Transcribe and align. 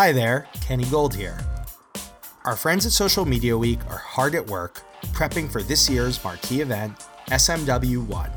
Hi 0.00 0.12
there, 0.12 0.48
Kenny 0.62 0.86
Gold 0.86 1.14
here. 1.14 1.38
Our 2.46 2.56
friends 2.56 2.86
at 2.86 2.92
Social 2.92 3.26
Media 3.26 3.58
Week 3.58 3.80
are 3.90 3.98
hard 3.98 4.34
at 4.34 4.46
work 4.46 4.80
prepping 5.08 5.52
for 5.52 5.62
this 5.62 5.90
year's 5.90 6.24
marquee 6.24 6.62
event, 6.62 6.94
SMW 7.26 8.06
1, 8.06 8.30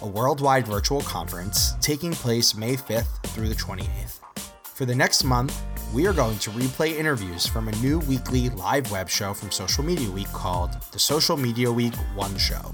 a 0.00 0.06
worldwide 0.06 0.66
virtual 0.66 1.02
conference 1.02 1.74
taking 1.82 2.12
place 2.12 2.54
May 2.54 2.74
5th 2.74 3.22
through 3.34 3.50
the 3.50 3.54
28th. 3.54 4.20
For 4.64 4.86
the 4.86 4.94
next 4.94 5.22
month, 5.22 5.62
we 5.92 6.06
are 6.06 6.14
going 6.14 6.38
to 6.38 6.50
replay 6.52 6.96
interviews 6.96 7.46
from 7.46 7.68
a 7.68 7.76
new 7.82 7.98
weekly 7.98 8.48
live 8.48 8.90
web 8.90 9.10
show 9.10 9.34
from 9.34 9.50
Social 9.50 9.84
Media 9.84 10.10
Week 10.10 10.28
called 10.28 10.70
the 10.90 10.98
Social 10.98 11.36
Media 11.36 11.70
Week 11.70 11.94
1 12.14 12.38
Show. 12.38 12.72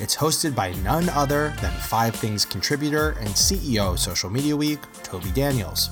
It's 0.00 0.16
hosted 0.16 0.54
by 0.54 0.72
none 0.76 1.10
other 1.10 1.54
than 1.60 1.72
Five 1.72 2.16
Things 2.16 2.46
contributor 2.46 3.10
and 3.20 3.28
CEO 3.28 3.92
of 3.92 4.00
Social 4.00 4.30
Media 4.30 4.56
Week, 4.56 4.78
Toby 5.02 5.30
Daniels. 5.32 5.90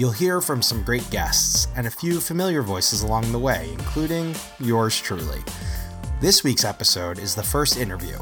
You'll 0.00 0.12
hear 0.12 0.40
from 0.40 0.62
some 0.62 0.82
great 0.82 1.10
guests 1.10 1.68
and 1.76 1.86
a 1.86 1.90
few 1.90 2.20
familiar 2.20 2.62
voices 2.62 3.02
along 3.02 3.30
the 3.32 3.38
way, 3.38 3.68
including 3.70 4.34
yours 4.58 4.98
truly. 4.98 5.40
This 6.22 6.42
week's 6.42 6.64
episode 6.64 7.18
is 7.18 7.34
the 7.34 7.42
first 7.42 7.76
interview. 7.76 8.16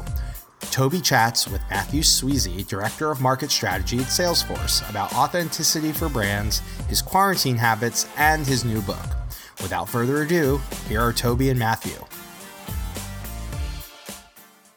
Toby 0.71 0.99
chats 0.99 1.47
with 1.47 1.61
Matthew 1.69 2.01
Sweezey, 2.01 2.67
Director 2.67 3.11
of 3.11 3.21
Market 3.21 3.49
Strategy 3.49 3.99
at 3.99 4.07
Salesforce, 4.07 4.87
about 4.89 5.13
authenticity 5.13 5.93
for 5.93 6.09
brands, 6.09 6.59
his 6.89 7.01
quarantine 7.01 7.55
habits, 7.55 8.09
and 8.17 8.45
his 8.45 8.65
new 8.65 8.81
book. 8.81 9.15
Without 9.61 9.87
further 9.87 10.23
ado, 10.23 10.59
here 10.89 10.99
are 10.99 11.13
Toby 11.13 11.49
and 11.49 11.57
Matthew. 11.57 11.95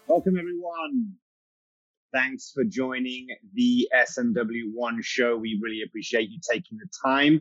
Welcome, 0.06 0.38
everyone. 0.38 1.16
Thanks 2.12 2.52
for 2.54 2.62
joining 2.62 3.28
the 3.54 3.88
SMW1 3.94 5.02
show. 5.02 5.34
We 5.34 5.58
really 5.62 5.80
appreciate 5.82 6.28
you 6.28 6.38
taking 6.46 6.76
the 6.76 6.86
time 7.02 7.40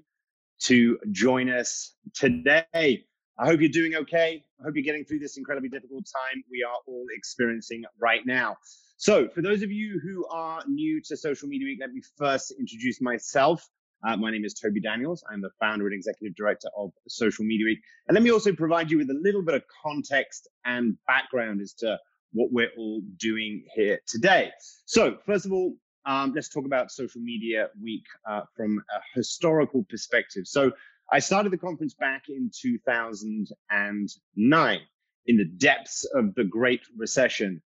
to 0.61 0.97
join 1.11 1.49
us 1.49 1.93
today. 2.13 2.63
I 2.73 3.45
hope 3.45 3.59
you're 3.59 3.69
doing 3.69 3.95
okay. 3.95 4.45
I 4.61 4.63
hope 4.63 4.75
you're 4.75 4.85
getting 4.85 5.03
through 5.03 5.19
this 5.19 5.35
incredibly 5.35 5.67
difficult 5.67 6.05
time 6.05 6.41
we 6.49 6.63
are 6.63 6.77
all 6.87 7.05
experiencing 7.13 7.83
right 7.99 8.21
now. 8.25 8.55
So, 8.95 9.27
for 9.27 9.41
those 9.41 9.61
of 9.61 9.71
you 9.71 9.99
who 10.01 10.25
are 10.27 10.63
new 10.65 11.01
to 11.05 11.17
Social 11.17 11.49
Media 11.49 11.65
Week, 11.65 11.79
let 11.81 11.91
me 11.91 12.01
first 12.17 12.53
introduce 12.57 13.01
myself. 13.01 13.67
Uh, 14.07 14.15
my 14.15 14.31
name 14.31 14.45
is 14.45 14.53
Toby 14.53 14.79
Daniels. 14.79 15.21
I'm 15.29 15.41
the 15.41 15.49
founder 15.59 15.87
and 15.87 15.93
executive 15.93 16.33
director 16.37 16.69
of 16.77 16.91
Social 17.09 17.43
Media 17.43 17.65
Week. 17.65 17.79
And 18.07 18.15
let 18.15 18.23
me 18.23 18.31
also 18.31 18.53
provide 18.53 18.89
you 18.89 18.99
with 18.99 19.09
a 19.09 19.19
little 19.21 19.43
bit 19.43 19.55
of 19.55 19.63
context 19.83 20.47
and 20.63 20.95
background 21.07 21.59
as 21.59 21.73
to 21.79 21.99
what 22.33 22.51
we're 22.51 22.71
all 22.77 23.01
doing 23.17 23.63
here 23.75 23.99
today. 24.07 24.51
So, 24.85 25.17
first 25.25 25.45
of 25.45 25.51
all, 25.51 25.75
um, 26.05 26.31
let's 26.33 26.49
talk 26.49 26.65
about 26.65 26.91
Social 26.91 27.21
Media 27.21 27.67
Week 27.81 28.05
uh, 28.29 28.41
from 28.55 28.81
a 28.95 28.99
historical 29.15 29.85
perspective. 29.89 30.47
So, 30.47 30.71
I 31.13 31.19
started 31.19 31.51
the 31.51 31.57
conference 31.57 31.93
back 31.93 32.29
in 32.29 32.49
2009 32.61 34.79
in 35.27 35.37
the 35.37 35.45
depths 35.45 36.05
of 36.15 36.33
the 36.35 36.45
Great 36.45 36.81
Recession, 36.97 37.61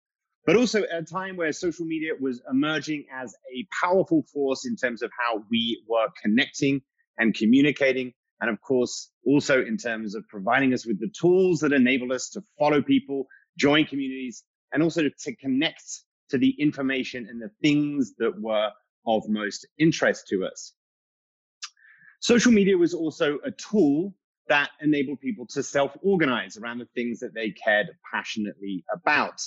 but 0.46 0.56
also 0.56 0.84
at 0.84 1.02
a 1.02 1.04
time 1.04 1.36
where 1.36 1.52
social 1.52 1.84
media 1.84 2.12
was 2.18 2.40
emerging 2.50 3.04
as 3.12 3.34
a 3.54 3.66
powerful 3.82 4.24
force 4.32 4.64
in 4.66 4.76
terms 4.76 5.02
of 5.02 5.10
how 5.18 5.44
we 5.50 5.84
were 5.86 6.08
connecting 6.22 6.80
and 7.18 7.34
communicating. 7.34 8.14
And 8.40 8.48
of 8.50 8.58
course, 8.62 9.10
also 9.26 9.62
in 9.62 9.76
terms 9.76 10.14
of 10.14 10.26
providing 10.28 10.72
us 10.72 10.86
with 10.86 10.98
the 10.98 11.12
tools 11.18 11.60
that 11.60 11.72
enable 11.72 12.14
us 12.14 12.30
to 12.30 12.42
follow 12.58 12.80
people, 12.82 13.26
join 13.58 13.84
communities, 13.84 14.42
and 14.74 14.82
also 14.82 15.08
to 15.08 15.36
connect 15.36 16.02
to 16.28 16.36
the 16.36 16.50
information 16.58 17.26
and 17.30 17.40
the 17.40 17.50
things 17.62 18.14
that 18.18 18.38
were 18.40 18.70
of 19.06 19.22
most 19.28 19.66
interest 19.78 20.26
to 20.28 20.44
us. 20.44 20.72
Social 22.20 22.52
media 22.52 22.76
was 22.76 22.92
also 22.92 23.38
a 23.44 23.50
tool 23.52 24.14
that 24.48 24.70
enabled 24.80 25.20
people 25.20 25.46
to 25.50 25.62
self 25.62 25.96
organize 26.02 26.56
around 26.56 26.78
the 26.78 26.88
things 26.94 27.20
that 27.20 27.34
they 27.34 27.50
cared 27.50 27.88
passionately 28.10 28.84
about. 28.92 29.40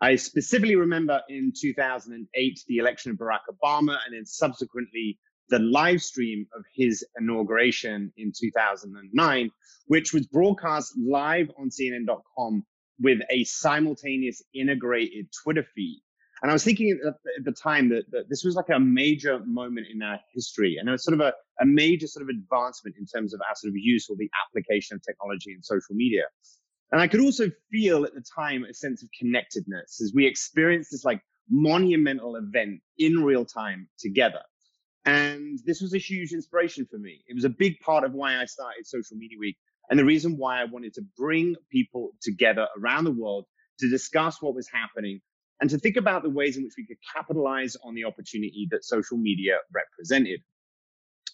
I 0.00 0.16
specifically 0.16 0.76
remember 0.76 1.20
in 1.28 1.52
2008 1.56 2.60
the 2.66 2.78
election 2.78 3.12
of 3.12 3.18
Barack 3.18 3.40
Obama 3.52 3.98
and 4.04 4.14
then 4.14 4.24
subsequently 4.24 5.18
the 5.48 5.58
live 5.60 6.00
stream 6.00 6.46
of 6.56 6.64
his 6.74 7.04
inauguration 7.18 8.12
in 8.16 8.32
2009, 8.36 9.50
which 9.86 10.12
was 10.12 10.26
broadcast 10.26 10.92
live 10.98 11.50
on 11.58 11.70
CNN.com 11.70 12.64
with 13.02 13.18
a 13.30 13.44
simultaneous 13.44 14.42
integrated 14.54 15.26
Twitter 15.42 15.66
feed. 15.74 16.00
And 16.42 16.50
I 16.50 16.54
was 16.54 16.64
thinking 16.64 16.98
at 17.06 17.44
the 17.44 17.52
time 17.52 17.88
that, 17.90 18.04
that, 18.10 18.28
this 18.28 18.42
was 18.42 18.56
like 18.56 18.68
a 18.74 18.80
major 18.80 19.38
moment 19.44 19.86
in 19.92 20.02
our 20.02 20.18
history 20.34 20.76
and 20.78 20.88
it 20.88 20.92
was 20.92 21.04
sort 21.04 21.14
of 21.14 21.20
a, 21.20 21.32
a 21.60 21.66
major 21.66 22.08
sort 22.08 22.22
of 22.22 22.28
advancement 22.30 22.96
in 22.98 23.06
terms 23.06 23.32
of 23.32 23.40
our 23.48 23.54
sort 23.54 23.70
of 23.70 23.76
use 23.76 24.08
or 24.10 24.16
the 24.16 24.28
application 24.44 24.96
of 24.96 25.02
technology 25.02 25.52
and 25.52 25.64
social 25.64 25.94
media. 25.94 26.24
And 26.90 27.00
I 27.00 27.06
could 27.06 27.20
also 27.20 27.48
feel 27.70 28.04
at 28.04 28.14
the 28.14 28.24
time 28.36 28.64
a 28.64 28.74
sense 28.74 29.02
of 29.02 29.08
connectedness 29.18 30.00
as 30.02 30.12
we 30.14 30.26
experienced 30.26 30.90
this 30.90 31.04
like 31.04 31.22
monumental 31.48 32.36
event 32.36 32.80
in 32.98 33.22
real 33.22 33.44
time 33.44 33.88
together. 33.98 34.42
And 35.04 35.58
this 35.64 35.80
was 35.80 35.94
a 35.94 35.98
huge 35.98 36.32
inspiration 36.32 36.86
for 36.90 36.98
me. 36.98 37.22
It 37.28 37.34
was 37.34 37.44
a 37.44 37.48
big 37.48 37.78
part 37.80 38.04
of 38.04 38.12
why 38.12 38.40
I 38.40 38.46
started 38.46 38.86
Social 38.86 39.16
Media 39.16 39.38
Week 39.38 39.56
and 39.90 39.98
the 39.98 40.04
reason 40.04 40.36
why 40.36 40.60
I 40.60 40.64
wanted 40.64 40.94
to 40.94 41.02
bring 41.16 41.54
people 41.70 42.12
together 42.22 42.66
around 42.80 43.04
the 43.04 43.12
world 43.12 43.46
to 43.80 43.90
discuss 43.90 44.40
what 44.40 44.54
was 44.54 44.68
happening 44.72 45.20
and 45.60 45.70
to 45.70 45.78
think 45.78 45.96
about 45.96 46.22
the 46.22 46.30
ways 46.30 46.56
in 46.56 46.64
which 46.64 46.74
we 46.76 46.86
could 46.86 46.98
capitalize 47.14 47.76
on 47.84 47.94
the 47.94 48.04
opportunity 48.04 48.66
that 48.70 48.84
social 48.84 49.16
media 49.16 49.58
represented. 49.72 50.40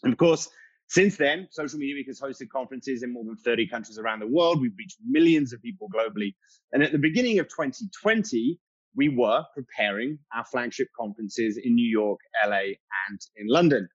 And 0.03 0.13
of 0.13 0.19
course, 0.19 0.49
since 0.89 1.17
then, 1.17 1.49
Social 1.51 1.79
Media 1.79 1.97
Week 1.97 2.07
has 2.07 2.21
hosted 2.21 2.49
conferences 2.49 3.03
in 3.03 3.13
more 3.13 3.25
than 3.25 3.37
30 3.37 3.69
countries 3.69 3.99
around 3.99 4.21
the 4.21 4.27
world. 4.27 4.61
We've 4.61 4.77
reached 4.79 4.97
millions 5.07 5.53
of 5.53 5.61
people 5.61 5.89
globally. 5.95 6.35
And 6.73 6.83
at 6.83 6.93
the 6.93 6.99
beginning 6.99 7.39
of 7.41 7.49
2020, 7.49 8.59
we 8.97 9.11
were 9.11 9.45
preparing 9.55 10.19
our 10.35 10.45
flagship 10.45 10.89
conferences 10.99 11.59
in 11.63 11.75
New 11.75 11.89
York, 11.89 12.21
LA, 12.45 12.57
and 13.09 13.21
in 13.37 13.47
London. 13.49 13.87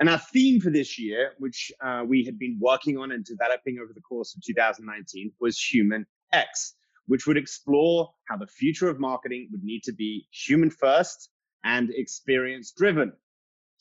And 0.00 0.08
our 0.08 0.18
theme 0.18 0.60
for 0.60 0.70
this 0.70 0.98
year, 0.98 1.32
which 1.38 1.70
uh, 1.84 2.04
we 2.06 2.24
had 2.24 2.38
been 2.38 2.58
working 2.60 2.98
on 2.98 3.12
and 3.12 3.24
developing 3.24 3.78
over 3.82 3.92
the 3.94 4.00
course 4.00 4.34
of 4.34 4.42
2019, 4.42 5.32
was 5.40 5.58
Human 5.58 6.04
X, 6.32 6.74
which 7.06 7.26
would 7.26 7.36
explore 7.36 8.12
how 8.28 8.36
the 8.36 8.46
future 8.46 8.88
of 8.88 8.98
marketing 8.98 9.48
would 9.52 9.62
need 9.62 9.82
to 9.84 9.92
be 9.92 10.26
human 10.32 10.70
first 10.70 11.30
and 11.62 11.90
experience 11.90 12.72
driven, 12.76 13.12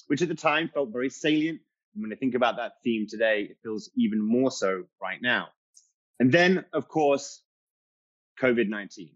which 0.07 0.21
at 0.21 0.27
the 0.27 0.35
time 0.35 0.69
felt 0.73 0.91
very 0.91 1.09
salient. 1.09 1.59
And 1.93 2.03
when 2.03 2.13
I 2.13 2.15
think 2.15 2.35
about 2.35 2.57
that 2.57 2.73
theme 2.83 3.07
today, 3.09 3.47
it 3.49 3.57
feels 3.63 3.89
even 3.97 4.21
more 4.21 4.51
so 4.51 4.83
right 5.01 5.21
now. 5.21 5.47
And 6.19 6.31
then, 6.31 6.63
of 6.73 6.87
course, 6.87 7.41
COVID 8.39 8.69
19. 8.69 9.09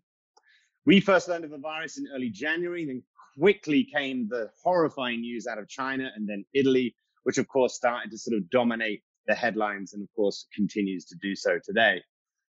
We 0.86 1.00
first 1.00 1.28
learned 1.28 1.44
of 1.44 1.52
the 1.52 1.58
virus 1.58 1.98
in 1.98 2.08
early 2.14 2.30
January, 2.30 2.86
then 2.86 3.04
quickly 3.40 3.88
came 3.94 4.28
the 4.30 4.50
horrifying 4.64 5.22
news 5.22 5.48
out 5.48 5.58
of 5.58 5.68
China 5.68 6.10
and 6.16 6.28
then 6.28 6.46
Italy, 6.54 6.96
which 7.24 7.38
of 7.38 7.48
course 7.48 7.76
started 7.76 8.12
to 8.12 8.18
sort 8.18 8.38
of 8.38 8.50
dominate 8.50 9.02
the 9.28 9.36
headlines 9.36 9.94
and 9.94 10.02
of 10.02 10.10
course 10.16 10.48
continues 10.56 11.06
to 11.06 11.16
do 11.22 11.36
so 11.36 11.60
today. 11.64 12.02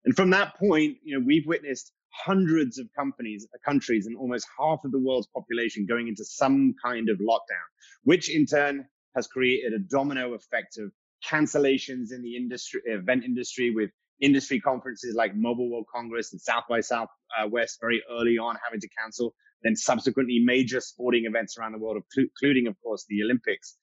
And 0.04 0.14
from 0.14 0.30
that 0.30 0.56
point, 0.56 0.98
you 1.02 1.18
know, 1.18 1.24
we've 1.24 1.46
witnessed 1.46 1.92
hundreds 2.12 2.78
of 2.78 2.86
companies, 2.96 3.46
uh, 3.54 3.58
countries, 3.64 4.06
and 4.06 4.16
almost 4.16 4.46
half 4.58 4.80
of 4.84 4.92
the 4.92 4.98
world's 4.98 5.28
population 5.28 5.86
going 5.86 6.08
into 6.08 6.24
some 6.24 6.74
kind 6.84 7.08
of 7.08 7.18
lockdown, 7.18 7.66
which 8.04 8.30
in 8.30 8.46
turn 8.46 8.86
has 9.16 9.26
created 9.26 9.72
a 9.72 9.78
domino 9.78 10.34
effect 10.34 10.78
of 10.78 10.92
cancellations 11.26 12.12
in 12.12 12.22
the 12.22 12.36
industry, 12.36 12.80
event 12.86 13.24
industry, 13.24 13.70
with 13.70 13.90
industry 14.20 14.60
conferences 14.60 15.14
like 15.14 15.34
Mobile 15.34 15.70
World 15.70 15.86
Congress 15.92 16.32
and 16.32 16.40
South 16.40 16.64
by 16.68 16.80
Southwest 16.80 17.78
very 17.80 18.02
early 18.10 18.38
on 18.38 18.56
having 18.62 18.80
to 18.80 18.88
cancel, 19.00 19.34
then 19.64 19.74
subsequently 19.74 20.38
major 20.44 20.80
sporting 20.80 21.24
events 21.24 21.58
around 21.58 21.72
the 21.72 21.78
world, 21.78 22.00
including, 22.16 22.66
of 22.66 22.76
course, 22.82 23.04
the 23.08 23.22
Olympics. 23.22 23.76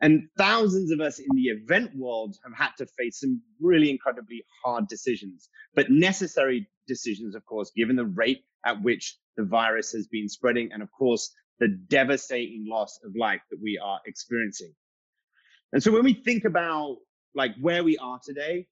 And 0.00 0.28
thousands 0.36 0.90
of 0.90 1.00
us 1.00 1.18
in 1.18 1.34
the 1.34 1.48
event 1.48 1.92
world 1.96 2.36
have 2.44 2.56
had 2.56 2.72
to 2.78 2.86
face 2.98 3.20
some 3.20 3.40
really 3.60 3.90
incredibly 3.90 4.44
hard 4.64 4.88
decisions, 4.88 5.48
but 5.74 5.90
necessary 5.90 6.68
decisions, 6.86 7.34
of 7.34 7.44
course, 7.46 7.70
given 7.74 7.96
the 7.96 8.04
rate 8.04 8.44
at 8.66 8.82
which 8.82 9.16
the 9.36 9.44
virus 9.44 9.92
has 9.92 10.06
been 10.08 10.28
spreading 10.28 10.70
and, 10.72 10.82
of 10.82 10.90
course, 10.92 11.32
the 11.60 11.68
devastating 11.88 12.66
loss 12.68 12.98
of 13.04 13.12
life 13.16 13.40
that 13.50 13.58
we 13.62 13.80
are 13.82 14.00
experiencing. 14.06 14.74
And 15.72 15.82
so 15.82 15.92
when 15.92 16.04
we 16.04 16.14
think 16.14 16.44
about 16.44 16.96
like 17.34 17.54
where 17.60 17.84
we 17.84 17.96
are 17.98 18.20
today, 18.22 18.66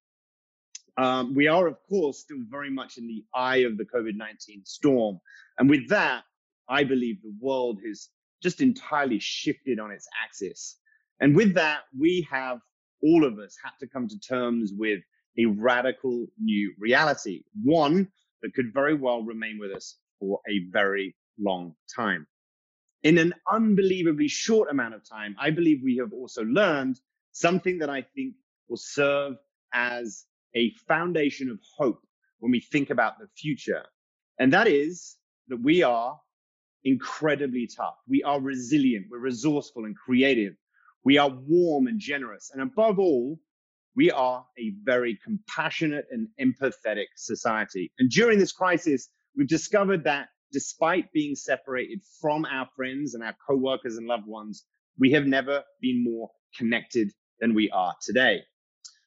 um, 0.98 1.34
we 1.34 1.46
are, 1.46 1.66
of 1.66 1.76
course, 1.88 2.20
still 2.20 2.42
very 2.50 2.70
much 2.70 2.98
in 2.98 3.06
the 3.06 3.24
eye 3.34 3.58
of 3.58 3.78
the 3.78 3.84
COVID 3.84 4.16
19 4.16 4.62
storm. 4.64 5.20
And 5.58 5.70
with 5.70 5.88
that, 5.88 6.24
I 6.70 6.84
believe 6.84 7.20
the 7.20 7.34
world 7.40 7.80
has 7.86 8.08
just 8.42 8.60
entirely 8.60 9.18
shifted 9.18 9.80
on 9.80 9.90
its 9.90 10.08
axis. 10.24 10.78
And 11.20 11.36
with 11.36 11.54
that, 11.54 11.80
we 11.98 12.26
have 12.30 12.60
all 13.02 13.24
of 13.24 13.38
us 13.38 13.56
had 13.62 13.72
to 13.80 13.88
come 13.88 14.08
to 14.08 14.18
terms 14.20 14.72
with 14.74 15.00
a 15.36 15.46
radical 15.46 16.26
new 16.40 16.72
reality, 16.78 17.42
one 17.62 18.08
that 18.42 18.54
could 18.54 18.72
very 18.72 18.94
well 18.94 19.22
remain 19.22 19.58
with 19.58 19.72
us 19.72 19.96
for 20.18 20.40
a 20.48 20.60
very 20.70 21.14
long 21.38 21.74
time. 21.94 22.26
In 23.02 23.18
an 23.18 23.34
unbelievably 23.50 24.28
short 24.28 24.70
amount 24.70 24.94
of 24.94 25.08
time, 25.08 25.34
I 25.38 25.50
believe 25.50 25.80
we 25.82 25.96
have 25.96 26.12
also 26.12 26.44
learned 26.44 27.00
something 27.32 27.78
that 27.78 27.90
I 27.90 28.02
think 28.02 28.34
will 28.68 28.76
serve 28.76 29.36
as 29.72 30.24
a 30.54 30.72
foundation 30.86 31.50
of 31.50 31.58
hope 31.76 32.02
when 32.38 32.52
we 32.52 32.60
think 32.60 32.90
about 32.90 33.18
the 33.18 33.28
future. 33.36 33.84
And 34.38 34.52
that 34.52 34.66
is 34.66 35.16
that 35.48 35.60
we 35.60 35.82
are 35.82 36.18
incredibly 36.84 37.68
tough. 37.74 37.94
We 38.08 38.22
are 38.22 38.40
resilient. 38.40 39.06
We're 39.10 39.18
resourceful 39.18 39.84
and 39.84 39.96
creative. 39.96 40.54
We 41.04 41.18
are 41.18 41.30
warm 41.30 41.86
and 41.86 41.98
generous. 41.98 42.50
And 42.52 42.62
above 42.62 42.98
all, 42.98 43.38
we 43.96 44.10
are 44.10 44.44
a 44.58 44.72
very 44.84 45.18
compassionate 45.24 46.06
and 46.10 46.28
empathetic 46.40 47.06
society. 47.16 47.92
And 47.98 48.10
during 48.10 48.38
this 48.38 48.52
crisis, 48.52 49.08
we've 49.36 49.48
discovered 49.48 50.04
that 50.04 50.28
despite 50.52 51.12
being 51.12 51.34
separated 51.34 52.00
from 52.20 52.44
our 52.44 52.68
friends 52.76 53.14
and 53.14 53.22
our 53.22 53.34
coworkers 53.46 53.96
and 53.96 54.06
loved 54.06 54.26
ones, 54.26 54.64
we 54.98 55.10
have 55.12 55.26
never 55.26 55.62
been 55.80 56.04
more 56.04 56.30
connected 56.56 57.10
than 57.40 57.54
we 57.54 57.70
are 57.70 57.94
today. 58.02 58.40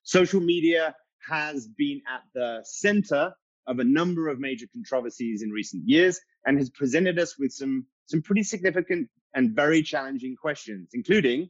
Social 0.04 0.42
media 0.42 0.96
has 1.30 1.68
been 1.78 2.02
at 2.14 2.22
the 2.34 2.62
center 2.64 3.34
of 3.68 3.80
a 3.80 3.84
number 3.84 4.28
of 4.28 4.40
major 4.40 4.66
controversies 4.74 5.42
in 5.42 5.50
recent 5.50 5.88
years 5.88 6.20
and 6.46 6.58
has 6.58 6.70
presented 6.70 7.20
us 7.20 7.38
with 7.38 7.52
some, 7.52 7.86
some 8.06 8.22
pretty 8.22 8.44
significant 8.44 9.10
and 9.34 9.56
very 9.56 9.82
challenging 9.82 10.36
questions, 10.36 10.90
including 10.94 11.50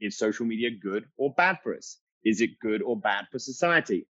is 0.00 0.16
social 0.16 0.46
media 0.46 0.70
good 0.70 1.04
or 1.16 1.34
bad 1.34 1.58
for 1.62 1.76
us? 1.76 1.98
Is 2.24 2.40
it 2.40 2.58
good 2.60 2.82
or 2.82 2.98
bad 2.98 3.26
for 3.30 3.38
society? 3.38 4.06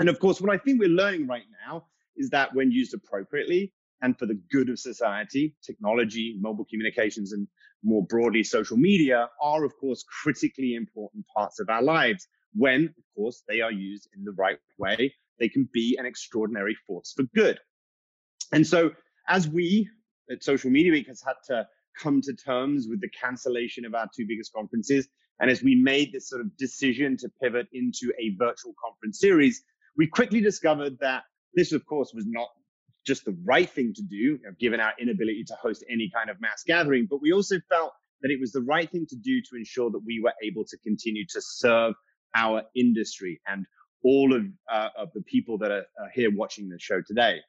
And 0.00 0.08
of 0.08 0.18
course, 0.18 0.40
what 0.40 0.52
I 0.52 0.58
think 0.58 0.80
we're 0.80 0.88
learning 0.88 1.26
right 1.26 1.44
now 1.66 1.86
is 2.16 2.30
that 2.30 2.54
when 2.54 2.70
used 2.70 2.94
appropriately 2.94 3.72
and 4.02 4.18
for 4.18 4.26
the 4.26 4.40
good 4.50 4.68
of 4.68 4.78
society, 4.78 5.54
technology, 5.64 6.36
mobile 6.40 6.66
communications, 6.68 7.32
and 7.32 7.46
more 7.82 8.04
broadly, 8.04 8.42
social 8.42 8.76
media 8.76 9.28
are, 9.40 9.64
of 9.64 9.72
course, 9.80 10.04
critically 10.22 10.74
important 10.74 11.24
parts 11.34 11.60
of 11.60 11.68
our 11.68 11.82
lives 11.82 12.26
when, 12.54 12.86
of 12.86 13.04
course, 13.16 13.42
they 13.48 13.60
are 13.60 13.72
used 13.72 14.08
in 14.16 14.24
the 14.24 14.32
right 14.32 14.58
way 14.78 15.12
they 15.38 15.48
can 15.48 15.68
be 15.72 15.96
an 15.98 16.06
extraordinary 16.06 16.76
force 16.86 17.12
for 17.14 17.24
good. 17.34 17.58
And 18.52 18.66
so, 18.66 18.90
as 19.28 19.48
we 19.48 19.88
at 20.30 20.42
Social 20.42 20.70
Media 20.70 20.92
Week 20.92 21.06
has 21.08 21.22
had 21.22 21.34
to 21.48 21.66
come 21.98 22.20
to 22.22 22.34
terms 22.34 22.86
with 22.88 23.00
the 23.00 23.08
cancellation 23.08 23.84
of 23.84 23.94
our 23.94 24.08
two 24.16 24.26
biggest 24.26 24.52
conferences, 24.52 25.08
and 25.40 25.50
as 25.50 25.62
we 25.62 25.74
made 25.74 26.12
this 26.12 26.28
sort 26.28 26.40
of 26.40 26.56
decision 26.56 27.16
to 27.18 27.28
pivot 27.42 27.66
into 27.72 28.12
a 28.18 28.34
virtual 28.38 28.74
conference 28.82 29.18
series, 29.18 29.62
we 29.96 30.06
quickly 30.06 30.40
discovered 30.40 30.98
that 31.00 31.24
this, 31.54 31.72
of 31.72 31.84
course, 31.86 32.12
was 32.14 32.26
not 32.26 32.48
just 33.06 33.24
the 33.24 33.36
right 33.44 33.68
thing 33.68 33.92
to 33.94 34.02
do, 34.02 34.16
you 34.16 34.40
know, 34.42 34.52
given 34.58 34.80
our 34.80 34.92
inability 35.00 35.44
to 35.44 35.54
host 35.54 35.84
any 35.90 36.10
kind 36.14 36.30
of 36.30 36.40
mass 36.40 36.62
gathering, 36.66 37.06
but 37.08 37.20
we 37.20 37.32
also 37.32 37.56
felt 37.68 37.92
that 38.22 38.30
it 38.30 38.40
was 38.40 38.52
the 38.52 38.62
right 38.62 38.90
thing 38.90 39.06
to 39.08 39.16
do 39.16 39.42
to 39.42 39.56
ensure 39.56 39.90
that 39.90 40.00
we 40.06 40.20
were 40.22 40.32
able 40.42 40.64
to 40.64 40.78
continue 40.78 41.24
to 41.28 41.40
serve 41.40 41.94
our 42.34 42.62
industry 42.74 43.40
and 43.46 43.66
all 44.04 44.34
of, 44.34 44.44
uh, 44.70 44.90
of 44.96 45.08
the 45.14 45.22
people 45.22 45.58
that 45.58 45.70
are, 45.70 45.86
are, 45.98 46.10
here 46.14 46.30
watching 46.34 46.68
the 46.68 46.78
show 46.78 47.00
today. 47.00 47.40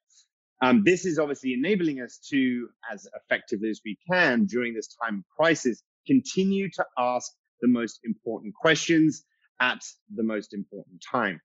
Um, 0.61 0.83
this 0.85 1.05
is 1.05 1.19
obviously 1.19 1.53
enabling 1.53 2.01
us 2.01 2.17
to, 2.29 2.69
as 2.91 3.07
effectively 3.13 3.69
as 3.69 3.81
we 3.83 3.97
can 4.09 4.45
during 4.45 4.73
this 4.73 4.95
time 5.03 5.19
of 5.19 5.23
crisis, 5.37 5.83
continue 6.07 6.69
to 6.71 6.85
ask 6.97 7.31
the 7.61 7.67
most 7.67 7.99
important 8.05 8.53
questions 8.55 9.25
at 9.59 9.81
the 10.15 10.23
most 10.23 10.53
important 10.53 11.03
time. 11.11 11.41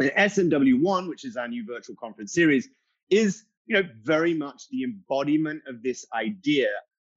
And 0.00 0.10
SMW1, 0.10 1.08
which 1.08 1.24
is 1.24 1.36
our 1.36 1.48
new 1.48 1.64
virtual 1.66 1.96
conference 1.96 2.32
series, 2.32 2.68
is 3.10 3.44
you 3.66 3.76
know 3.76 3.88
very 4.02 4.34
much 4.34 4.62
the 4.70 4.84
embodiment 4.84 5.62
of 5.68 5.82
this 5.82 6.06
idea 6.14 6.68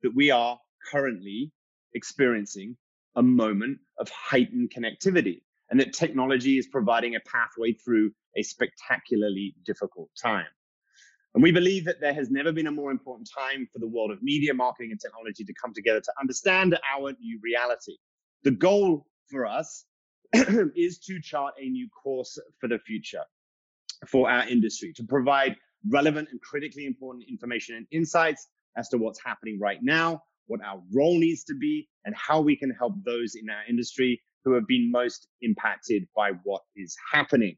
that 0.04 0.14
we 0.14 0.32
are 0.32 0.60
currently 0.92 1.52
experiencing 1.94 2.76
a 3.16 3.24
moment 3.24 3.80
of 3.98 4.10
heightened 4.10 4.72
connectivity 4.76 5.42
and 5.70 5.80
that 5.80 5.94
technology 5.94 6.58
is 6.58 6.68
providing 6.68 7.16
a 7.16 7.20
pathway 7.22 7.74
through 7.74 8.12
a 8.38 8.44
spectacularly 8.44 9.56
difficult 9.66 10.10
time. 10.22 10.46
And 11.34 11.44
we 11.44 11.52
believe 11.52 11.86
that 11.86 12.00
there 12.00 12.14
has 12.14 12.30
never 12.30 12.54
been 12.54 12.68
a 12.68 12.72
more 12.72 12.92
important 12.92 13.30
time 13.30 13.68
for 13.72 13.80
the 13.80 13.88
world 13.88 14.12
of 14.12 14.24
media, 14.24 14.54
marketing, 14.54 14.92
and 14.92 15.00
technology 15.00 15.44
to 15.44 15.54
come 15.62 15.74
together 15.74 16.00
to 16.00 16.14
understand 16.20 16.78
our 16.96 17.12
new 17.20 17.40
reality. 17.44 17.98
The 18.44 18.52
goal 18.52 19.06
for 19.30 19.46
us 19.46 19.86
is 20.34 21.00
to 21.00 21.20
chart 21.22 21.56
a 21.60 21.68
new 21.68 21.90
course 21.90 22.40
for 22.60 22.70
the 22.70 22.80
future 22.80 23.24
for 24.08 24.30
our 24.30 24.48
industry, 24.48 24.94
to 24.94 25.04
provide 25.04 25.56
relevant 25.90 26.30
and 26.32 26.42
critically 26.42 26.86
important 26.86 27.26
information 27.30 27.76
and 27.76 27.88
insights 27.92 28.48
as 28.78 28.90
to 28.90 28.98
what's 28.98 29.20
happening 29.24 29.60
right 29.60 29.80
now, 29.82 30.22
what 30.48 30.62
our 30.64 30.82
role 30.94 31.18
needs 31.18 31.44
to 31.46 31.56
be, 31.56 31.88
and 32.06 32.16
how 32.16 32.40
we 32.42 32.56
can 32.56 32.72
help 32.72 32.94
those 33.06 33.36
in 33.36 33.50
our 33.50 33.64
industry 33.68 34.22
who 34.46 34.54
have 34.54 34.68
been 34.68 34.92
most 34.92 35.28
impacted 35.42 36.08
by 36.16 36.32
what 36.44 36.62
is 36.76 36.96
happening. 37.12 37.58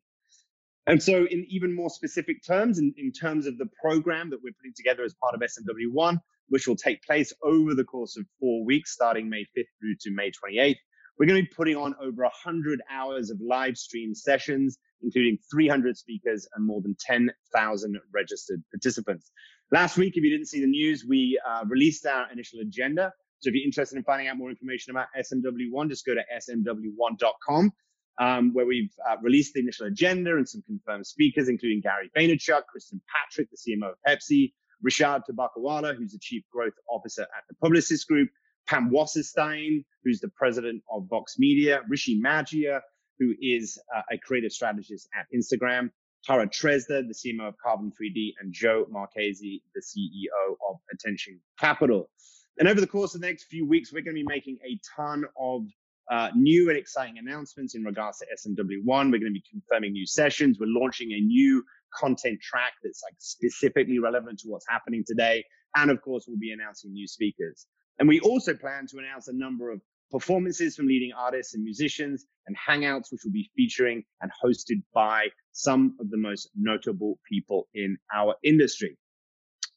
And 0.88 1.04
so, 1.04 1.25
in 1.25 1.45
even 1.50 1.75
more 1.75 1.89
specific 1.89 2.38
terms, 2.45 2.80
in, 2.80 2.94
in 2.98 3.12
terms 3.12 3.45
of 3.45 3.57
the 3.57 3.68
program 3.81 4.30
that 4.30 4.39
we're 4.42 4.54
putting 4.54 4.74
together 4.75 5.04
as 5.04 5.13
part 5.22 5.36
of 5.36 5.42
SMW1, 5.42 6.18
which 6.48 6.66
will 6.66 6.78
take 6.78 7.04
place 7.04 7.34
over 7.44 7.75
the 7.75 7.84
course 7.84 8.16
of 8.16 8.25
four 8.39 8.63
weeks, 8.63 8.94
starting 8.94 9.30
May 9.30 9.42
5th 9.42 9.66
through 9.81 9.95
to 10.01 10.12
May 10.12 10.31
28th, 10.31 10.78
we're 11.19 11.25
going 11.25 11.44
to 11.44 11.50
be 11.50 11.54
putting 11.54 11.75
on 11.75 11.94
over 12.00 12.24
100 12.24 12.81
hours 12.89 13.31
of 13.31 13.39
live 13.42 13.78
stream 13.78 14.16
sessions, 14.16 14.78
including 15.01 15.38
300 15.51 15.98
speakers 15.98 16.48
and 16.56 16.66
more 16.66 16.81
than 16.81 16.95
10,000 17.00 17.98
registered 18.13 18.63
participants. 18.72 19.30
Last 19.72 19.98
week, 19.98 20.13
if 20.16 20.24
you 20.24 20.30
didn't 20.30 20.48
see 20.48 20.62
the 20.62 20.68
news, 20.68 21.06
we 21.07 21.38
uh, 21.45 21.66
released 21.68 22.06
our 22.06 22.31
initial 22.31 22.62
agenda 22.62 23.12
so 23.39 23.50
if 23.50 23.56
you're 23.56 23.66
interested 23.66 23.98
in 23.98 24.04
finding 24.04 24.28
out 24.28 24.38
more 24.38 24.50
information 24.50 24.92
about 24.92 25.07
SMW1, 25.18 25.89
just 25.89 26.06
go 26.06 26.16
to 26.16 26.24
smw1.com, 26.39 27.72
um, 28.19 28.54
where 28.54 28.66
we've 28.66 28.92
uh, 29.07 29.16
released 29.22 29.54
the 29.54 29.60
initial 29.60 29.86
agenda 29.86 30.36
and 30.36 30.48
some 30.48 30.63
confirmed 30.66 31.06
speakers, 31.06 31.48
including 31.48 31.81
Gary 31.81 32.10
Vaynerchuk, 32.18 32.63
Kristin 32.63 33.00
Patrick, 33.13 33.50
the 33.51 33.57
CMO 33.57 33.92
of 33.92 33.98
Pepsi, 34.07 34.54
Rishad 34.86 35.22
Tobaccowala, 35.30 35.95
who's 35.95 36.13
the 36.13 36.19
Chief 36.19 36.44
Growth 36.51 36.74
Officer 36.89 37.24
at 37.24 37.44
the 37.50 37.56
Publicis 37.63 38.06
Groupe, 38.10 38.30
Pam 38.68 38.89
Wasserstein, 38.92 39.86
who's 40.04 40.19
the 40.19 40.30
President 40.30 40.84
of 40.92 41.07
Vox 41.10 41.36
Media, 41.38 41.81
Rishi 41.88 42.19
Magia, 42.19 42.81
who 43.19 43.34
is 43.42 43.80
uh, 43.95 44.01
a 44.12 44.18
creative 44.18 44.51
strategist 44.51 45.07
at 45.18 45.25
Instagram, 45.36 45.89
Dara 46.28 46.48
Treseder, 46.48 47.04
the 47.07 47.13
CMO 47.13 47.50
of 47.50 47.56
Carbon 47.63 47.92
3D, 47.92 48.34
and 48.39 48.51
Joe 48.51 48.86
Marchese, 48.89 49.63
the 49.74 49.81
CEO 49.81 50.56
of 50.69 50.78
Attention 50.92 51.39
Capital. 51.60 52.10
And 52.59 52.68
over 52.68 52.81
the 52.81 52.88
course 52.88 53.13
of 53.13 53.21
the 53.21 53.27
next 53.27 53.45
few 53.45 53.68
weeks, 53.68 53.94
we're 53.94 54.01
going 54.01 54.15
to 54.15 54.21
be 54.21 54.27
making 54.27 54.57
a 54.65 54.80
ton 54.95 55.25
of 55.39 55.65
uh, 56.09 56.30
new 56.36 56.69
and 56.69 56.77
exciting 56.77 57.17
announcements 57.17 57.75
in 57.75 57.84
regards 57.84 58.20
to 58.20 58.25
SMW1. 58.25 58.86
We're 58.86 59.20
going 59.20 59.25
to 59.25 59.31
be 59.31 59.43
confirming 59.50 59.91
new 59.91 60.08
sessions. 60.08 60.58
We're 60.60 60.67
launching 60.67 61.12
a 61.12 61.20
new 61.20 61.63
content 61.93 62.39
track 62.41 62.74
that's 62.84 63.01
like 63.03 63.13
specifically 63.20 64.00
relevant 64.00 64.39
to 64.39 64.48
what's 64.48 64.65
happening 64.67 65.03
today. 65.05 65.43
And 65.75 65.91
of 65.91 66.01
course, 66.01 66.25
we'll 66.27 66.39
be 66.39 66.51
announcing 66.51 66.93
new 66.93 67.08
speakers. 67.08 67.67
And 68.00 68.08
we 68.08 68.20
also 68.22 68.53
plan 68.53 68.88
to 68.88 68.98
announce 69.00 69.27
a 69.27 69.34
number 69.34 69.72
of 69.72 69.81
performances 70.10 70.75
from 70.75 70.88
leading 70.88 71.12
artists 71.12 71.53
and 71.53 71.63
musicians 71.63 72.25
and 72.48 72.55
hangouts, 72.55 73.12
which 73.12 73.22
will 73.24 73.31
be 73.31 73.50
featuring 73.55 74.03
and 74.22 74.31
hosted 74.43 74.81
by 74.93 75.27
some 75.51 75.96
of 76.00 76.10
the 76.10 76.17
most 76.17 76.50
notable 76.55 77.20
people 77.29 77.67
in 77.74 77.98
our 78.15 78.36
industry. 78.43 78.98